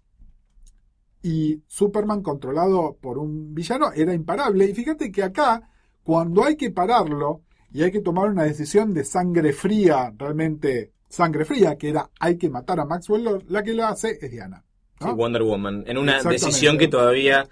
[1.22, 4.66] Y Superman controlado por un villano era imparable.
[4.66, 5.70] Y fíjate que acá,
[6.04, 11.44] cuando hay que pararlo y hay que tomar una decisión de sangre fría, realmente sangre
[11.46, 14.64] fría, que era hay que matar a Maxwell Lord, la que lo hace es Diana.
[15.02, 15.08] ¿no?
[15.08, 15.84] Sí, Wonder Woman.
[15.88, 17.48] En una decisión que todavía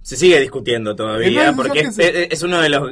[0.00, 1.80] se sigue discutiendo todavía, porque
[2.30, 2.90] es, uno de los...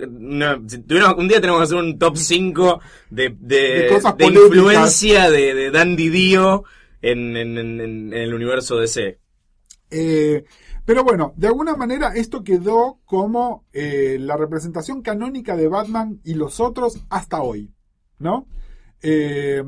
[0.71, 0.77] si
[1.17, 2.81] un día tenemos que hacer un top 5
[3.11, 4.47] de, de, De cosas de políticas.
[4.57, 6.65] influencia de, de Dandy Dio
[7.03, 9.19] en, en- en- en el universo DC.
[9.91, 10.45] Eh,
[10.85, 16.35] pero bueno, de alguna manera esto quedó como eh, la representación canónica de Batman y
[16.35, 17.71] los otros hasta hoy,
[18.19, 18.47] ¿no?
[19.03, 19.63] Eh,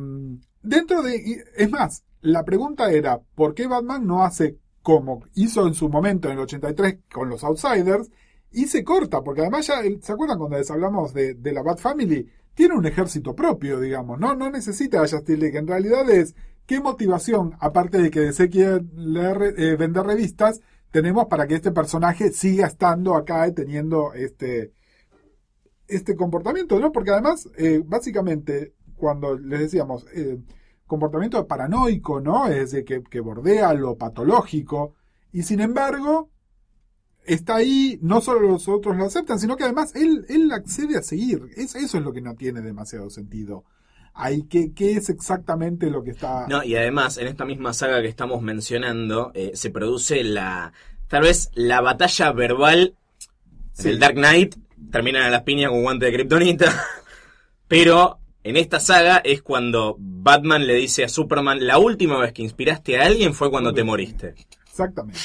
[0.63, 1.45] dentro de...
[1.57, 6.29] Es más, la pregunta era, ¿por qué Batman no hace como hizo en su momento
[6.29, 8.11] en el 83 con los Outsiders?
[8.51, 11.79] Y se corta, porque además ya, ¿se acuerdan cuando les hablamos de, de la Bat
[11.79, 12.29] Family?
[12.55, 14.35] Tiene un ejército propio, digamos, ¿no?
[14.35, 15.59] No necesita a Justice League.
[15.59, 16.35] En realidad es,
[16.67, 22.31] ¿qué motivación, aparte de que DC quiere eh, vender revistas, tenemos para que este personaje
[22.31, 24.73] siga estando acá y teniendo este,
[25.89, 26.93] este comportamiento, ¿no?
[26.93, 30.39] Porque además, eh, básicamente, cuando les decíamos, eh,
[30.87, 32.47] comportamiento paranoico, ¿no?
[32.47, 34.95] Es decir, que, que bordea lo patológico,
[35.33, 36.31] y sin embargo,
[37.25, 41.03] está ahí, no solo los otros lo aceptan, sino que además él, él accede a
[41.03, 41.49] seguir.
[41.57, 43.65] Es, eso es lo que no tiene demasiado sentido.
[44.15, 46.47] Ahí, ¿qué, ¿Qué es exactamente lo que está...?
[46.49, 50.73] No, y además, en esta misma saga que estamos mencionando, eh, se produce la.
[51.09, 52.95] Tal vez la batalla verbal
[53.73, 53.89] Sí.
[53.89, 54.55] del Dark Knight.
[54.93, 56.67] Terminan a las piñas con guante de Kryptonita.
[57.69, 62.43] Pero en esta saga es cuando Batman le dice a Superman: La última vez que
[62.43, 64.35] inspiraste a alguien fue cuando te moriste.
[64.69, 65.19] Exactamente.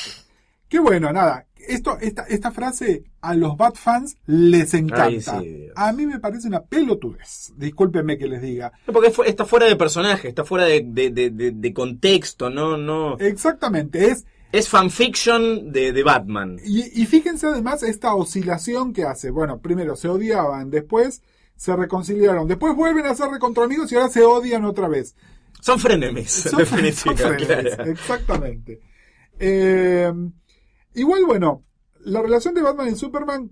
[0.70, 1.46] Qué bueno, nada.
[1.68, 5.38] Esto, esta, esta frase a los Bat fans les encanta.
[5.38, 5.74] Ay, sí, Dios.
[5.76, 7.52] a mí me parece una pelotudez.
[7.58, 8.72] Discúlpenme que les diga.
[8.86, 12.78] No, Porque está fuera de personaje, está fuera de, de- de- de- de contexto, no,
[12.78, 13.18] no.
[13.20, 16.58] Exactamente, es Es fanfiction de, de Batman.
[16.66, 19.30] Y, y fíjense además esta oscilación que hace.
[19.32, 21.22] Bueno, primero se odiaban, después
[21.58, 25.16] se reconciliaron, después vuelven a ser recontra amigos y ahora se odian otra vez.
[25.60, 27.92] Son frenemies, Son- en definitiva, son frenemies, claro.
[27.92, 28.80] Exactamente.
[29.40, 30.14] Eh,
[30.94, 31.64] igual, bueno,
[32.06, 33.52] la relación de Batman y Superman.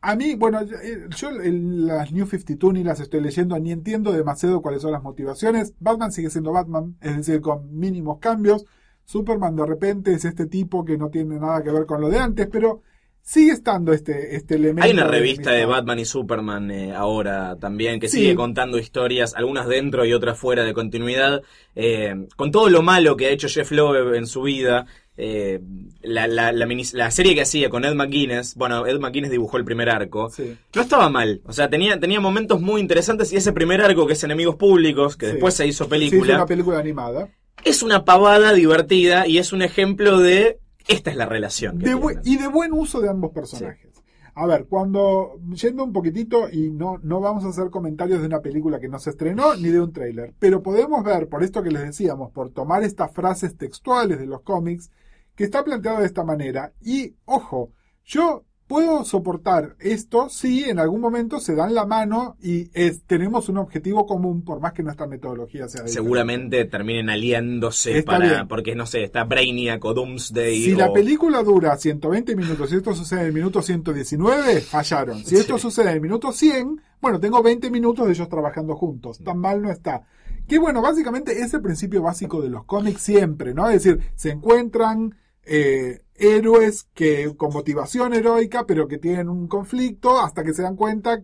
[0.00, 4.12] A mí, bueno, eh, yo en las New 52 ni las estoy leyendo, ni entiendo
[4.12, 5.74] demasiado cuáles son las motivaciones.
[5.80, 8.64] Batman sigue siendo Batman, es decir, con mínimos cambios.
[9.04, 12.18] Superman de repente es este tipo que no tiene nada que ver con lo de
[12.18, 12.82] antes, pero
[13.30, 14.84] sigue estando este, este elemento.
[14.84, 15.66] Hay una revista de.
[15.66, 18.18] Batman y Superman eh, ahora también que Sí.
[18.18, 21.42] sigue contando historias, algunas dentro y otras fuera de continuidad,
[21.76, 24.86] eh, con todo lo malo que ha hecho Jeff Loeb en su vida.
[25.20, 25.58] eh,
[26.00, 29.56] la, la, la, mini- la serie que hacía con Ed McGuinness, bueno, Ed McGuinness dibujó
[29.56, 30.56] el primer arco, Sí.
[30.76, 34.12] no estaba mal, o sea, tenía, tenía momentos muy interesantes y ese primer arco que
[34.12, 35.32] es Enemigos Públicos, que Sí.
[35.32, 37.28] después se hizo Sí, película, es una película animada.
[37.64, 41.78] es una pavada divertida y es un ejemplo de esta es la relación.
[41.78, 43.92] que De y de buen uso de ambos personajes.
[44.34, 48.40] A ver, cuando, yendo un poquitito, y no, no vamos a hacer comentarios de una
[48.40, 51.72] película que no se estrenó ni de un tráiler, pero podemos ver, por esto que
[51.72, 54.90] les decíamos, por tomar estas frases textuales de los cómics,
[55.34, 56.72] que está planteado de esta manera.
[56.80, 57.72] Y, ojo,
[58.04, 63.48] yo puedo soportar esto si en algún momento se dan la mano y es- tenemos
[63.48, 65.92] un objetivo común, por más que nuestra metodología sea diferente.
[65.94, 68.24] Seguramente terminen aliándose Está para.
[68.28, 68.48] bien.
[68.48, 70.62] Porque no sé, está Brainiac o Doomsday.
[70.62, 75.24] Si o- la película dura 120 minutos y esto sucede en el minuto 119, fallaron.
[75.24, 75.62] Si esto Sí.
[75.62, 79.18] sucede en el minuto 100, bueno, tengo 20 minutos de ellos trabajando juntos.
[79.24, 80.02] Tan mal no está.
[80.46, 83.68] Que bueno, básicamente es el principio básico de los cómics siempre, ¿no?
[83.68, 85.14] Es decir, se encuentran
[85.50, 90.76] eh, héroes que con motivación heroica, pero que tienen un conflicto hasta que se dan
[90.76, 91.22] cuenta,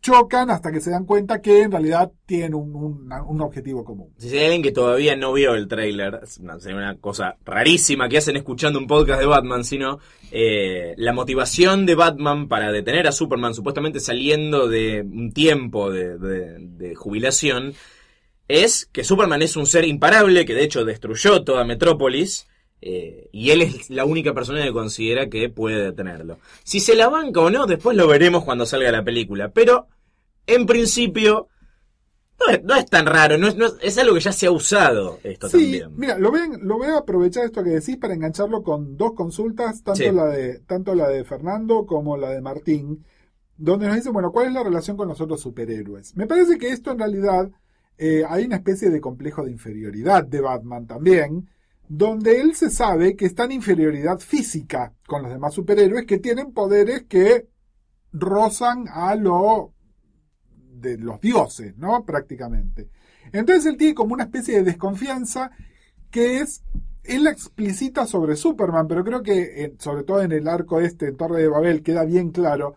[0.00, 4.12] chocan hasta que se dan cuenta que en realidad tienen un, objetivo común.
[4.18, 8.36] Si hay alguien que todavía no vio el tráiler, es una, cosa rarísima que hacen
[8.36, 9.98] escuchando un podcast de Batman, sino
[10.30, 16.18] eh, la motivación de Batman para detener a Superman, supuestamente saliendo de un tiempo de-
[16.18, 17.74] de jubilación,
[18.48, 22.46] es que Superman es un ser imparable, que de hecho destruyó toda Metrópolis,
[22.80, 26.38] eh, y él es la única persona que considera que puede detenerlo.
[26.64, 29.86] Si se la banca o no, después lo veremos cuando salga la película, pero
[30.46, 31.48] en principio...
[32.38, 34.44] No es, no es tan raro, no es, no es- es algo que ya se
[34.46, 35.92] ha usado esto Sí, también.
[35.96, 39.14] mira, lo voy, a- lo voy a aprovechar esto que decís para engancharlo con dos
[39.14, 40.10] consultas, tanto, Sí.
[40.12, 43.02] la de, tanto la de Fernando como la de Martín,
[43.56, 46.14] donde nos dicen, bueno, ¿cuál es la relación con los otros superhéroes?
[46.14, 47.50] Me parece que esto en realidad
[47.96, 51.48] eh, hay una especie de complejo de inferioridad de Batman también,
[51.88, 56.52] donde él se sabe que está en inferioridad física con los demás superhéroes que tienen
[56.52, 57.48] poderes que
[58.12, 59.72] rozan a lo
[60.80, 62.04] de los dioses, ¿no?
[62.04, 62.90] Prácticamente.
[63.32, 65.50] Entonces él tiene como una especie de desconfianza
[66.10, 66.62] que es,
[67.04, 71.16] él la explicita sobre Superman, pero creo que sobre todo en el arco este, en
[71.16, 72.76] Torre de Babel, queda bien claro,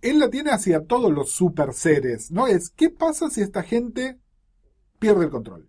[0.00, 2.46] él la tiene hacia todos los super seres, ¿no?
[2.46, 4.18] Es, ¿qué pasa si esta gente
[4.98, 5.68] pierde el control?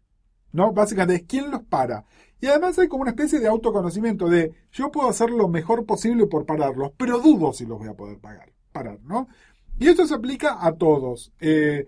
[0.52, 0.72] ¿No?
[0.74, 2.06] Básicamente es quién los para.
[2.42, 6.26] Y además hay como una especie de autoconocimiento de yo puedo hacer lo mejor posible
[6.26, 9.28] por pararlos, pero dudo si los voy a poder pagar, parar, ¿no?
[9.78, 11.32] Y esto se aplica a todos.
[11.40, 11.88] Eh,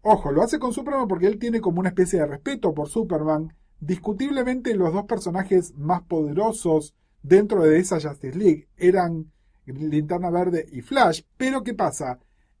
[0.00, 3.52] ojo, lo hace con Superman porque él tiene como una especie de respeto por Superman.
[3.80, 9.32] Discutiblemente los dos personajes más poderosos dentro de esa Justice League eran
[9.66, 11.22] Linterna Verde y Flash.
[11.36, 12.18] Pero ¿qué pasa?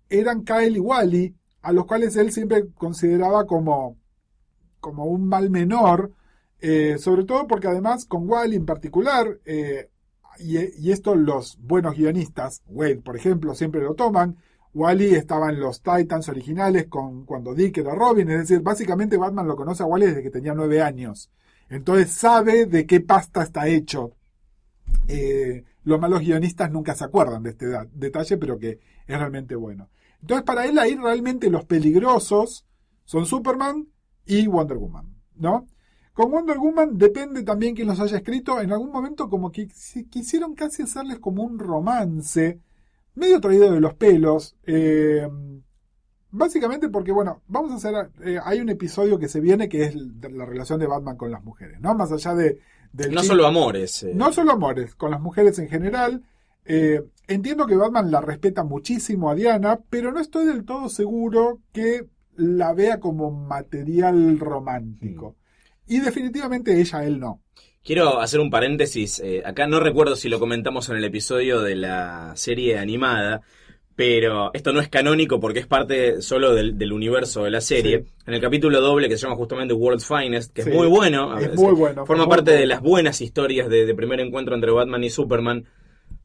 [0.08, 3.96] Eran Kyle y Wally, a los cuales él siempre consideraba como,
[4.80, 6.12] como un mal menor.
[6.64, 9.90] Eh, sobre todo porque además con Wally en particular, eh,
[10.38, 14.36] y, esto los buenos guionistas, Wade por ejemplo, siempre lo toman,
[14.72, 19.48] Wally estaba en los Titans originales con, cuando Dick era Robin, es decir, básicamente Batman
[19.48, 21.30] lo conoce a Wally desde que tenía nueve años.
[21.68, 24.12] Entonces sabe de qué pasta está hecho.
[25.08, 29.90] Eh, los malos guionistas nunca se acuerdan de este detalle, pero que es realmente bueno.
[30.20, 32.64] Entonces para él ahí realmente los peligrosos
[33.04, 33.88] son Superman
[34.24, 35.66] y Wonder Woman, ¿no?
[36.12, 38.60] Con Wonder Woman depende también quién los haya escrito.
[38.60, 42.60] En algún momento como que si- quisieron casi hacerles como un romance,
[43.14, 44.56] medio traído de los pelos.
[44.66, 45.26] eh,
[46.30, 48.10] básicamente porque, bueno, vamos a hacer...
[48.24, 51.44] eh, hay un episodio que se viene que es la relación de Batman con las
[51.44, 51.94] mujeres, ¿no?
[51.94, 52.58] Más allá de...
[52.92, 54.02] del No solo amores.
[54.02, 54.12] eh.
[54.14, 56.22] no solo amores, con las mujeres en general.
[56.64, 61.60] Eh, entiendo que Batman la respeta muchísimo a Diana, pero no estoy del todo seguro
[61.72, 62.06] que
[62.36, 65.36] la vea como material romántico.
[65.86, 67.40] Y definitivamente ella él no.
[67.84, 69.20] Quiero hacer un paréntesis.
[69.20, 73.40] eh, acá no recuerdo si lo comentamos en el episodio de la serie animada,
[73.96, 78.04] pero esto no es canónico porque es parte solo del, del universo de la serie.
[78.04, 78.12] Sí.
[78.26, 80.70] En el capítulo doble que se llama justamente World's Finest, que Sí.
[80.70, 81.36] es muy bueno.
[81.38, 84.70] Es muy bueno, Forma muy parte de las buenas historias de, de primer encuentro entre
[84.70, 85.66] Batman y Superman.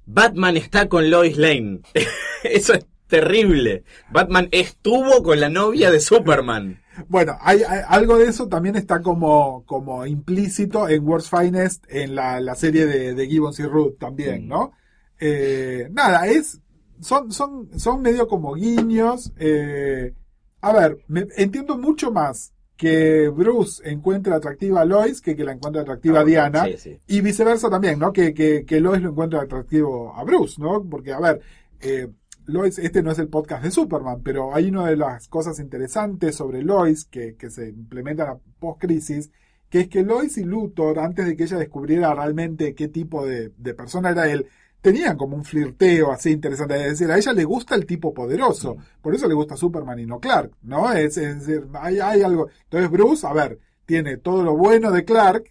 [0.05, 1.81] Batman está con Lois Lane.
[2.43, 3.83] Eso es terrible.
[4.11, 6.81] Batman estuvo con la novia de Superman.
[7.07, 12.15] Bueno, hay, hay- algo de eso también está como, como implícito en World's Finest, en
[12.15, 14.49] la, la serie de, de Gibbons y Root también, Mm.
[14.49, 14.71] ¿no?
[15.19, 16.59] Eh, nada, es,
[16.99, 19.31] son, son, son medio como guiños.
[19.37, 20.13] eh,
[20.61, 25.53] a ver, me- entiendo mucho más que Bruce encuentre atractiva a Lois que que la
[25.53, 26.65] encuentre atractiva a Diana.
[26.65, 26.99] Sí, sí.
[27.07, 28.13] Y viceversa también, ¿no?
[28.13, 30.83] Que, que, que Lois lo encuentra atractivo a Bruce, ¿no?
[30.83, 31.41] Porque, a ver,
[31.81, 32.07] eh,
[32.47, 36.35] Lois, este no es el podcast de Superman, pero hay una de las cosas interesantes
[36.35, 39.31] sobre Lois que, que se implementan a post-crisis,
[39.69, 43.51] que es que Lois y Luthor, antes de que ella descubriera realmente qué tipo de,
[43.57, 44.47] de persona era él,
[44.79, 46.75] tenían como un flirteo así interesante.
[46.75, 50.05] Es decir, a ella le gusta el tipo poderoso, por eso le gusta Superman y
[50.05, 50.89] no Clark, ¿no?
[50.93, 52.47] Es, es decir, hay, hay algo.
[52.63, 55.43] Entonces Bruce, a ver, tiene todo lo bueno de Clark,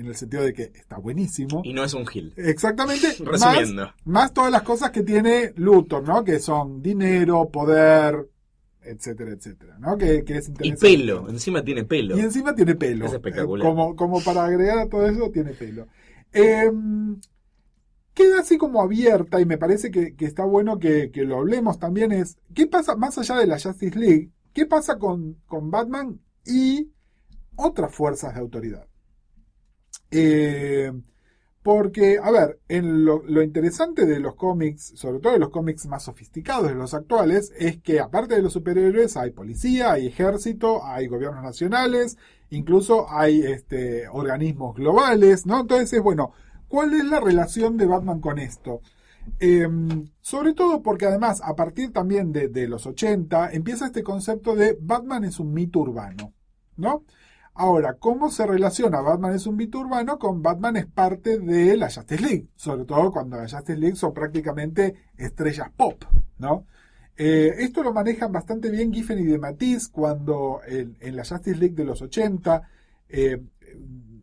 [0.00, 1.62] en el sentido de que está buenísimo.
[1.64, 2.32] Y no es un Gil.
[2.36, 3.08] Exactamente.
[3.24, 3.84] Resumiendo.
[3.84, 6.24] Más, más todas las cosas que tiene Luthor, ¿no?
[6.24, 8.28] Que son dinero, poder,
[8.82, 9.96] etcétera, etcétera, ¿no?
[9.98, 10.80] Que, que es Y interesante.
[10.80, 11.28] pelo.
[11.28, 12.16] Encima tiene pelo.
[12.16, 13.06] Y encima tiene pelo.
[13.06, 13.66] Es espectacular.
[13.66, 15.86] Eh, Como, como para agregar a todo eso, tiene pelo.
[16.32, 16.70] Eh,
[18.14, 21.78] queda así como abierta y me parece que, que está bueno que, que lo hablemos
[21.78, 24.30] también es, ¿qué pasa más allá de la Justice League?
[24.52, 26.90] ¿Qué pasa con, con Batman y
[27.56, 28.86] otras fuerzas de autoridad?
[30.10, 30.92] Eh,
[31.62, 36.68] porque, a ver, lo, interesante de los cómics, sobre todo de los cómics más sofisticados
[36.68, 41.42] de los actuales, es que aparte de los superhéroes hay policía, hay ejército, hay gobiernos
[41.42, 42.16] nacionales,
[42.48, 45.60] incluso hay este, organismos globales, ¿no?
[45.60, 46.32] Entonces es bueno,
[46.66, 48.80] ¿cuál es la relación de Batman con esto?
[49.38, 49.68] Eh,
[50.22, 54.78] sobre todo porque además, a partir también de, de los 80, empieza este concepto de
[54.80, 56.32] Batman es un mito urbano,
[56.78, 57.04] ¿no?
[57.54, 61.90] Ahora, ¿cómo se relaciona Batman es un mito urbano con Batman es parte de la
[61.90, 62.48] Justice League?
[62.56, 66.04] Sobre todo cuando la Justice League son prácticamente estrellas pop,
[66.38, 66.66] ¿no?
[67.16, 71.74] Eh, esto lo manejan bastante bien Giffen y de Matisse cuando en, la Justice League
[71.74, 72.62] de los 80
[73.10, 73.42] eh,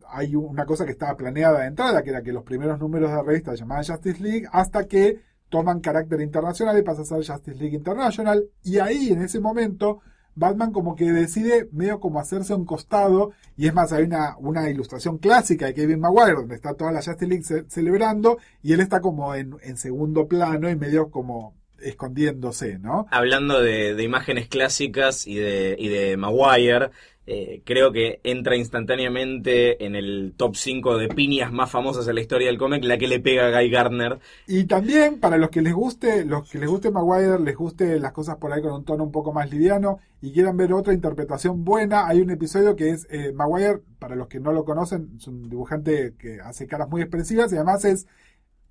[0.08, 3.16] hay una cosa que estaba planeada de entrada, que era que los primeros números de
[3.16, 7.56] la revista llamaban Justice League, hasta que toman carácter internacional y pasa a ser Justice
[7.56, 10.00] League International, y ahí en ese momento
[10.38, 14.36] Batman como que decide medio como hacerse a un costado, y es más, hay una,
[14.38, 18.72] una ilustración clásica de Kevin Maguire, donde está toda la Justice League ce- celebrando, y
[18.72, 23.06] él está como en, en segundo plano y medio como escondiéndose, ¿no?
[23.10, 26.90] Hablando de, de imágenes clásicas y de, y de Maguire,
[27.30, 32.22] eh, creo que entra instantáneamente en el top 5 de piñas más famosas en la
[32.22, 34.18] historia del cómic, la que le pega a Guy Gardner.
[34.46, 38.12] Y también para los que les guste, los que les guste Maguire, les guste las
[38.12, 41.64] cosas por ahí con un tono un poco más liviano y quieran ver otra interpretación
[41.64, 45.26] buena, hay un episodio que es eh, Maguire, para los que no lo conocen, es
[45.28, 48.06] un dibujante que hace caras muy expresivas y además es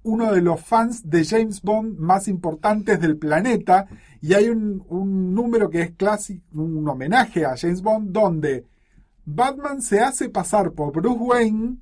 [0.03, 3.87] uno de los fans de James Bond más importantes del planeta
[4.21, 8.65] y hay un, un número que es clásico, un homenaje a James Bond donde
[9.25, 11.77] Batman se hace pasar por Bruce Wayne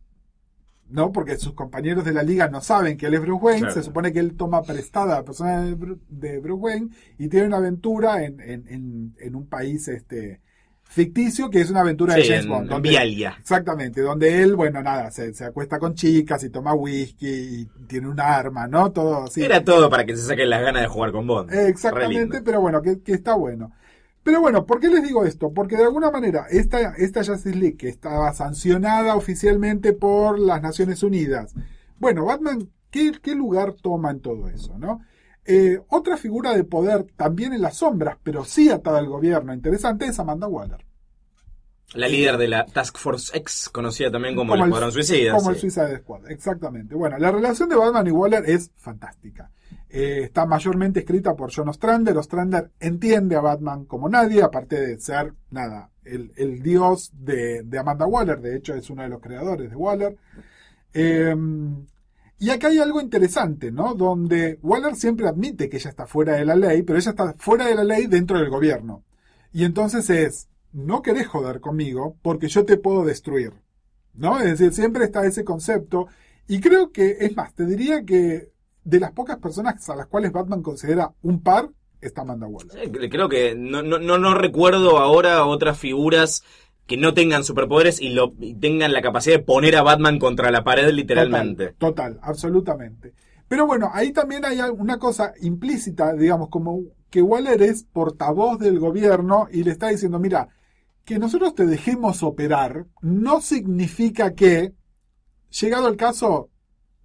[0.87, 1.11] ¿no?
[1.11, 3.73] Porque sus compañeros de la liga no saben que él es Bruce Wayne, Claro.
[3.73, 7.57] se supone que él toma prestada a la persona de Bruce Wayne y tiene una
[7.57, 10.41] aventura en, en, en, en un país este
[10.87, 12.63] ficticio que es una aventura de Sí, James Bond.
[12.63, 13.35] en donde- Vialia.
[13.39, 18.07] Exactamente, donde él, bueno, nada, se, se acuesta con chicas y toma whisky y tiene
[18.07, 18.91] un arma, ¿no?
[18.91, 19.43] Todo así.
[19.43, 21.53] Era todo para que se saquen las ganas de jugar con Bond.
[21.53, 23.71] Exactamente, pero bueno, que, que está bueno.
[24.23, 25.51] Pero bueno, ¿por qué les digo esto?
[25.53, 31.03] Porque de alguna manera esta, esta Justice League que estaba sancionada oficialmente por las Naciones
[31.03, 31.53] Unidas,
[31.99, 34.77] bueno, Batman, ¿qué, qué lugar toma en todo eso?
[34.79, 35.01] ¿no?
[35.45, 40.05] Eh, otra figura de poder también en las sombras, pero sí atada al gobierno, interesante,
[40.05, 40.83] es Amanda Waller.
[41.93, 45.31] La líder de la Task Force X, conocida también como, Como el Escuadrón Suicida.
[45.33, 45.49] Como sí.
[45.51, 46.95] el Suicide Squad, exactamente.
[46.95, 49.51] Bueno, la relación de Batman y Waller es fantástica.
[49.89, 52.17] eh, está mayormente escrita por John Ostrander.
[52.17, 57.77] Ostrander entiende a Batman como nadie, aparte de ser, nada, el, el dios de, de
[57.79, 58.41] Amanda Waller.
[58.41, 60.17] De hecho, es uno de los creadores de Waller.
[60.93, 61.35] Eh,
[62.45, 63.95] y acá hay algo interesante, ¿no?
[63.95, 67.65] Donde Waller siempre admite que ella está fuera de la ley, pero ella está fuera
[67.65, 69.03] de la ley dentro del gobierno.
[69.51, 73.53] Y entonces es, no querés joder conmigo porque yo te puedo destruir.
[74.13, 74.37] ¿No?
[74.37, 76.05] Es decir, siempre está ese concepto.
[76.47, 78.51] Y creo que, es más, te diría que
[78.83, 83.09] de las pocas personas a las cuales Batman considera un par, está Amanda Waller.
[83.09, 86.43] Creo que no, no, no, no recuerdo ahora otras figuras
[86.87, 90.51] que no tengan superpoderes y, lo, y tengan la capacidad de poner a Batman contra
[90.51, 91.73] la pared literalmente.
[91.77, 93.13] Total, total, absolutamente.
[93.47, 98.79] Pero bueno, ahí también hay una cosa implícita, digamos, como que Waller es portavoz del
[98.79, 100.49] gobierno y le está diciendo, mira,
[101.05, 104.73] que nosotros te dejemos operar no significa que,
[105.49, 106.49] llegado el caso,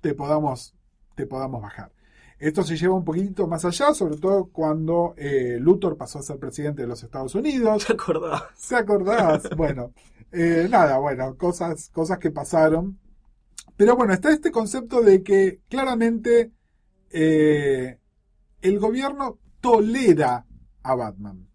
[0.01, 0.75] te podamos,
[1.15, 1.93] te podamos bajar.
[2.41, 6.39] Esto se lleva un poquito más allá, sobre todo cuando eh, Luthor pasó a ser
[6.39, 7.85] presidente de los Estados Unidos.
[7.87, 8.45] ¿Te acordás?
[8.57, 9.51] ¿Se acordás?
[9.57, 9.93] bueno,
[10.33, 12.99] eh, nada, bueno, cosas, cosas que pasaron.
[13.77, 16.51] Pero bueno, está este concepto de que claramente
[17.11, 17.99] eh,
[18.63, 20.47] el gobierno tolera
[20.83, 21.47] a Batman.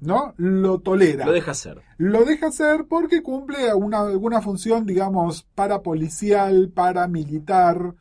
[0.00, 0.34] ¿No?
[0.36, 1.24] Lo tolera.
[1.24, 1.80] Lo deja hacer.
[1.96, 7.94] Lo deja hacer porque cumple una, alguna función, digamos, parapolicial, paramilitar.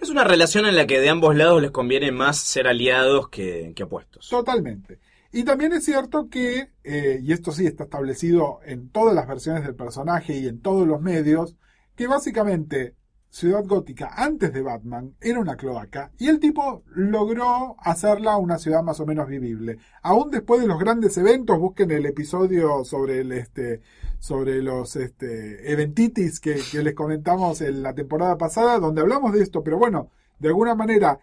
[0.00, 3.72] Es una relación en la que de ambos lados les conviene más ser aliados que,
[3.74, 3.86] que.
[4.30, 5.00] Totalmente.
[5.32, 9.64] Y también es cierto que, eh, y esto sí está establecido en todas las versiones
[9.64, 11.56] del personaje y en todos los medios,
[11.94, 12.94] que básicamente
[13.28, 18.82] Ciudad Gótica antes de Batman era una cloaca y el tipo logró hacerla una ciudad
[18.82, 19.76] más o menos vivible.
[20.02, 23.82] Aún después de los grandes eventos, busquen el episodio sobre el este
[24.18, 29.42] sobre los este, eventitis que, que les comentamos en la temporada pasada, donde hablamos de
[29.42, 31.20] esto, pero bueno, de alguna manera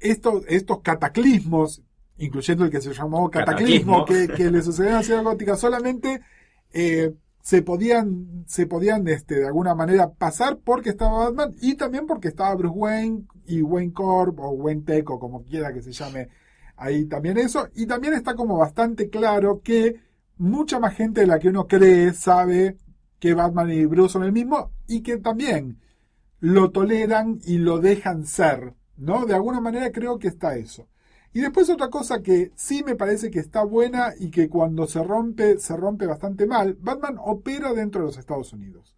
[0.00, 1.82] estos, estos cataclismos,
[2.18, 4.36] incluyendo el que se llamó cataclismo, Cataclismo.
[4.36, 6.20] que, que le sucedió a la ciudad gótica, solamente
[6.72, 12.06] eh, se podían, se podían este, de alguna manera pasar porque estaba Batman y también
[12.06, 15.92] porque estaba Bruce Wayne y Wayne Corp o Wayne Tech o como quiera que se
[15.92, 16.28] llame
[16.76, 17.68] ahí también eso.
[17.74, 20.00] Y también está como bastante claro que
[20.42, 22.76] mucha más gente de la que uno cree sabe
[23.20, 25.78] que Batman y Bruce son el mismo y que también
[26.40, 29.24] lo toleran y lo dejan ser, ¿no?
[29.24, 30.88] De alguna manera creo que está eso.
[31.32, 35.00] Y después otra cosa que sí me parece que está buena y que cuando se
[35.04, 38.96] rompe, se rompe bastante mal, Batman opera dentro de los Estados Unidos.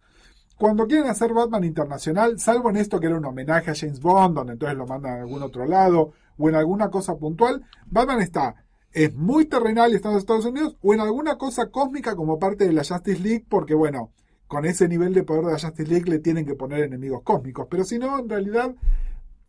[0.57, 4.35] Cuando quieren hacer Batman internacional, salvo en esto que era un homenaje a James Bond,
[4.35, 8.64] donde entonces lo mandan a algún otro lado, o en alguna cosa puntual, Batman está,
[8.95, 12.39] es muy terrenal y está en los Estados Unidos, o en alguna cosa cósmica como
[12.39, 14.13] parte de la Justice League, porque bueno,
[14.47, 17.67] con ese nivel de poder de la Justice League le tienen que poner enemigos cósmicos,
[17.69, 18.73] pero si no, en realidad,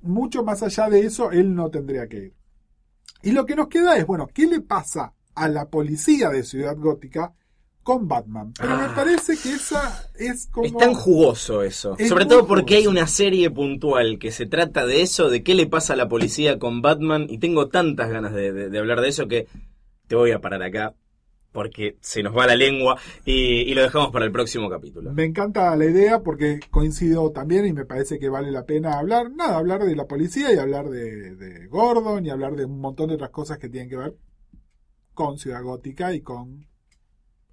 [0.03, 2.34] mucho más allá de eso, él no tendría que ir.
[3.22, 6.76] Y lo que nos queda es, bueno, ¿qué le pasa a la policía de Ciudad
[6.76, 7.32] Gótica
[7.87, 8.53] con Batman?
[8.59, 8.93] Pero me Ah.
[8.97, 10.66] parece que esa es como...
[10.66, 11.95] Es tan jugoso eso.
[11.97, 15.55] Es Sobre todo porque hay una serie puntual que se trata de eso, de qué
[15.55, 17.26] le pasa a la policía con Batman.
[17.30, 19.47] Y tengo tantas ganas de, de- de hablar de eso que
[20.09, 20.95] te voy a parar acá.
[21.53, 25.12] Porque se nos va la lengua y, y lo dejamos para el próximo capítulo.
[25.12, 29.30] Me encanta la idea porque coincido también y me parece que vale la pena hablar,
[29.30, 33.09] nada, hablar de la policía y hablar de, de Gordon y hablar de un montón
[33.09, 34.14] de otras cosas que tienen que ver
[35.14, 36.66] con Ciudad Gótica y con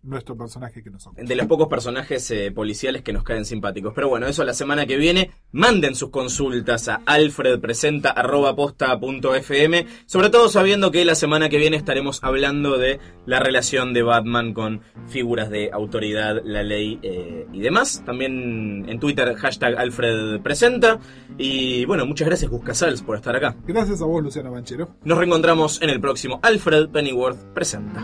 [0.04, 1.26] nuestro personaje que no somos.
[1.26, 3.94] De los pocos personajes eh, policiales que nos caen simpáticos.
[3.96, 5.32] Pero bueno, eso la semana que viene.
[5.52, 9.88] Manden sus consultas a alfredpresenta.posta.fm.
[10.06, 14.54] Sobre todo sabiendo que la semana que viene estaremos hablando de la relación de Batman
[14.54, 18.04] con figuras de autoridad, la ley eh, y demás.
[18.06, 21.00] También en Twitter, hashtag alfredpresenta.
[21.38, 23.56] Y bueno, muchas gracias Gus Casals por estar acá.
[23.66, 24.90] Gracias a vos, Luciano Banchero.
[25.04, 28.04] Nos reencontramos en el próximo Alfred Pennyworth Presenta.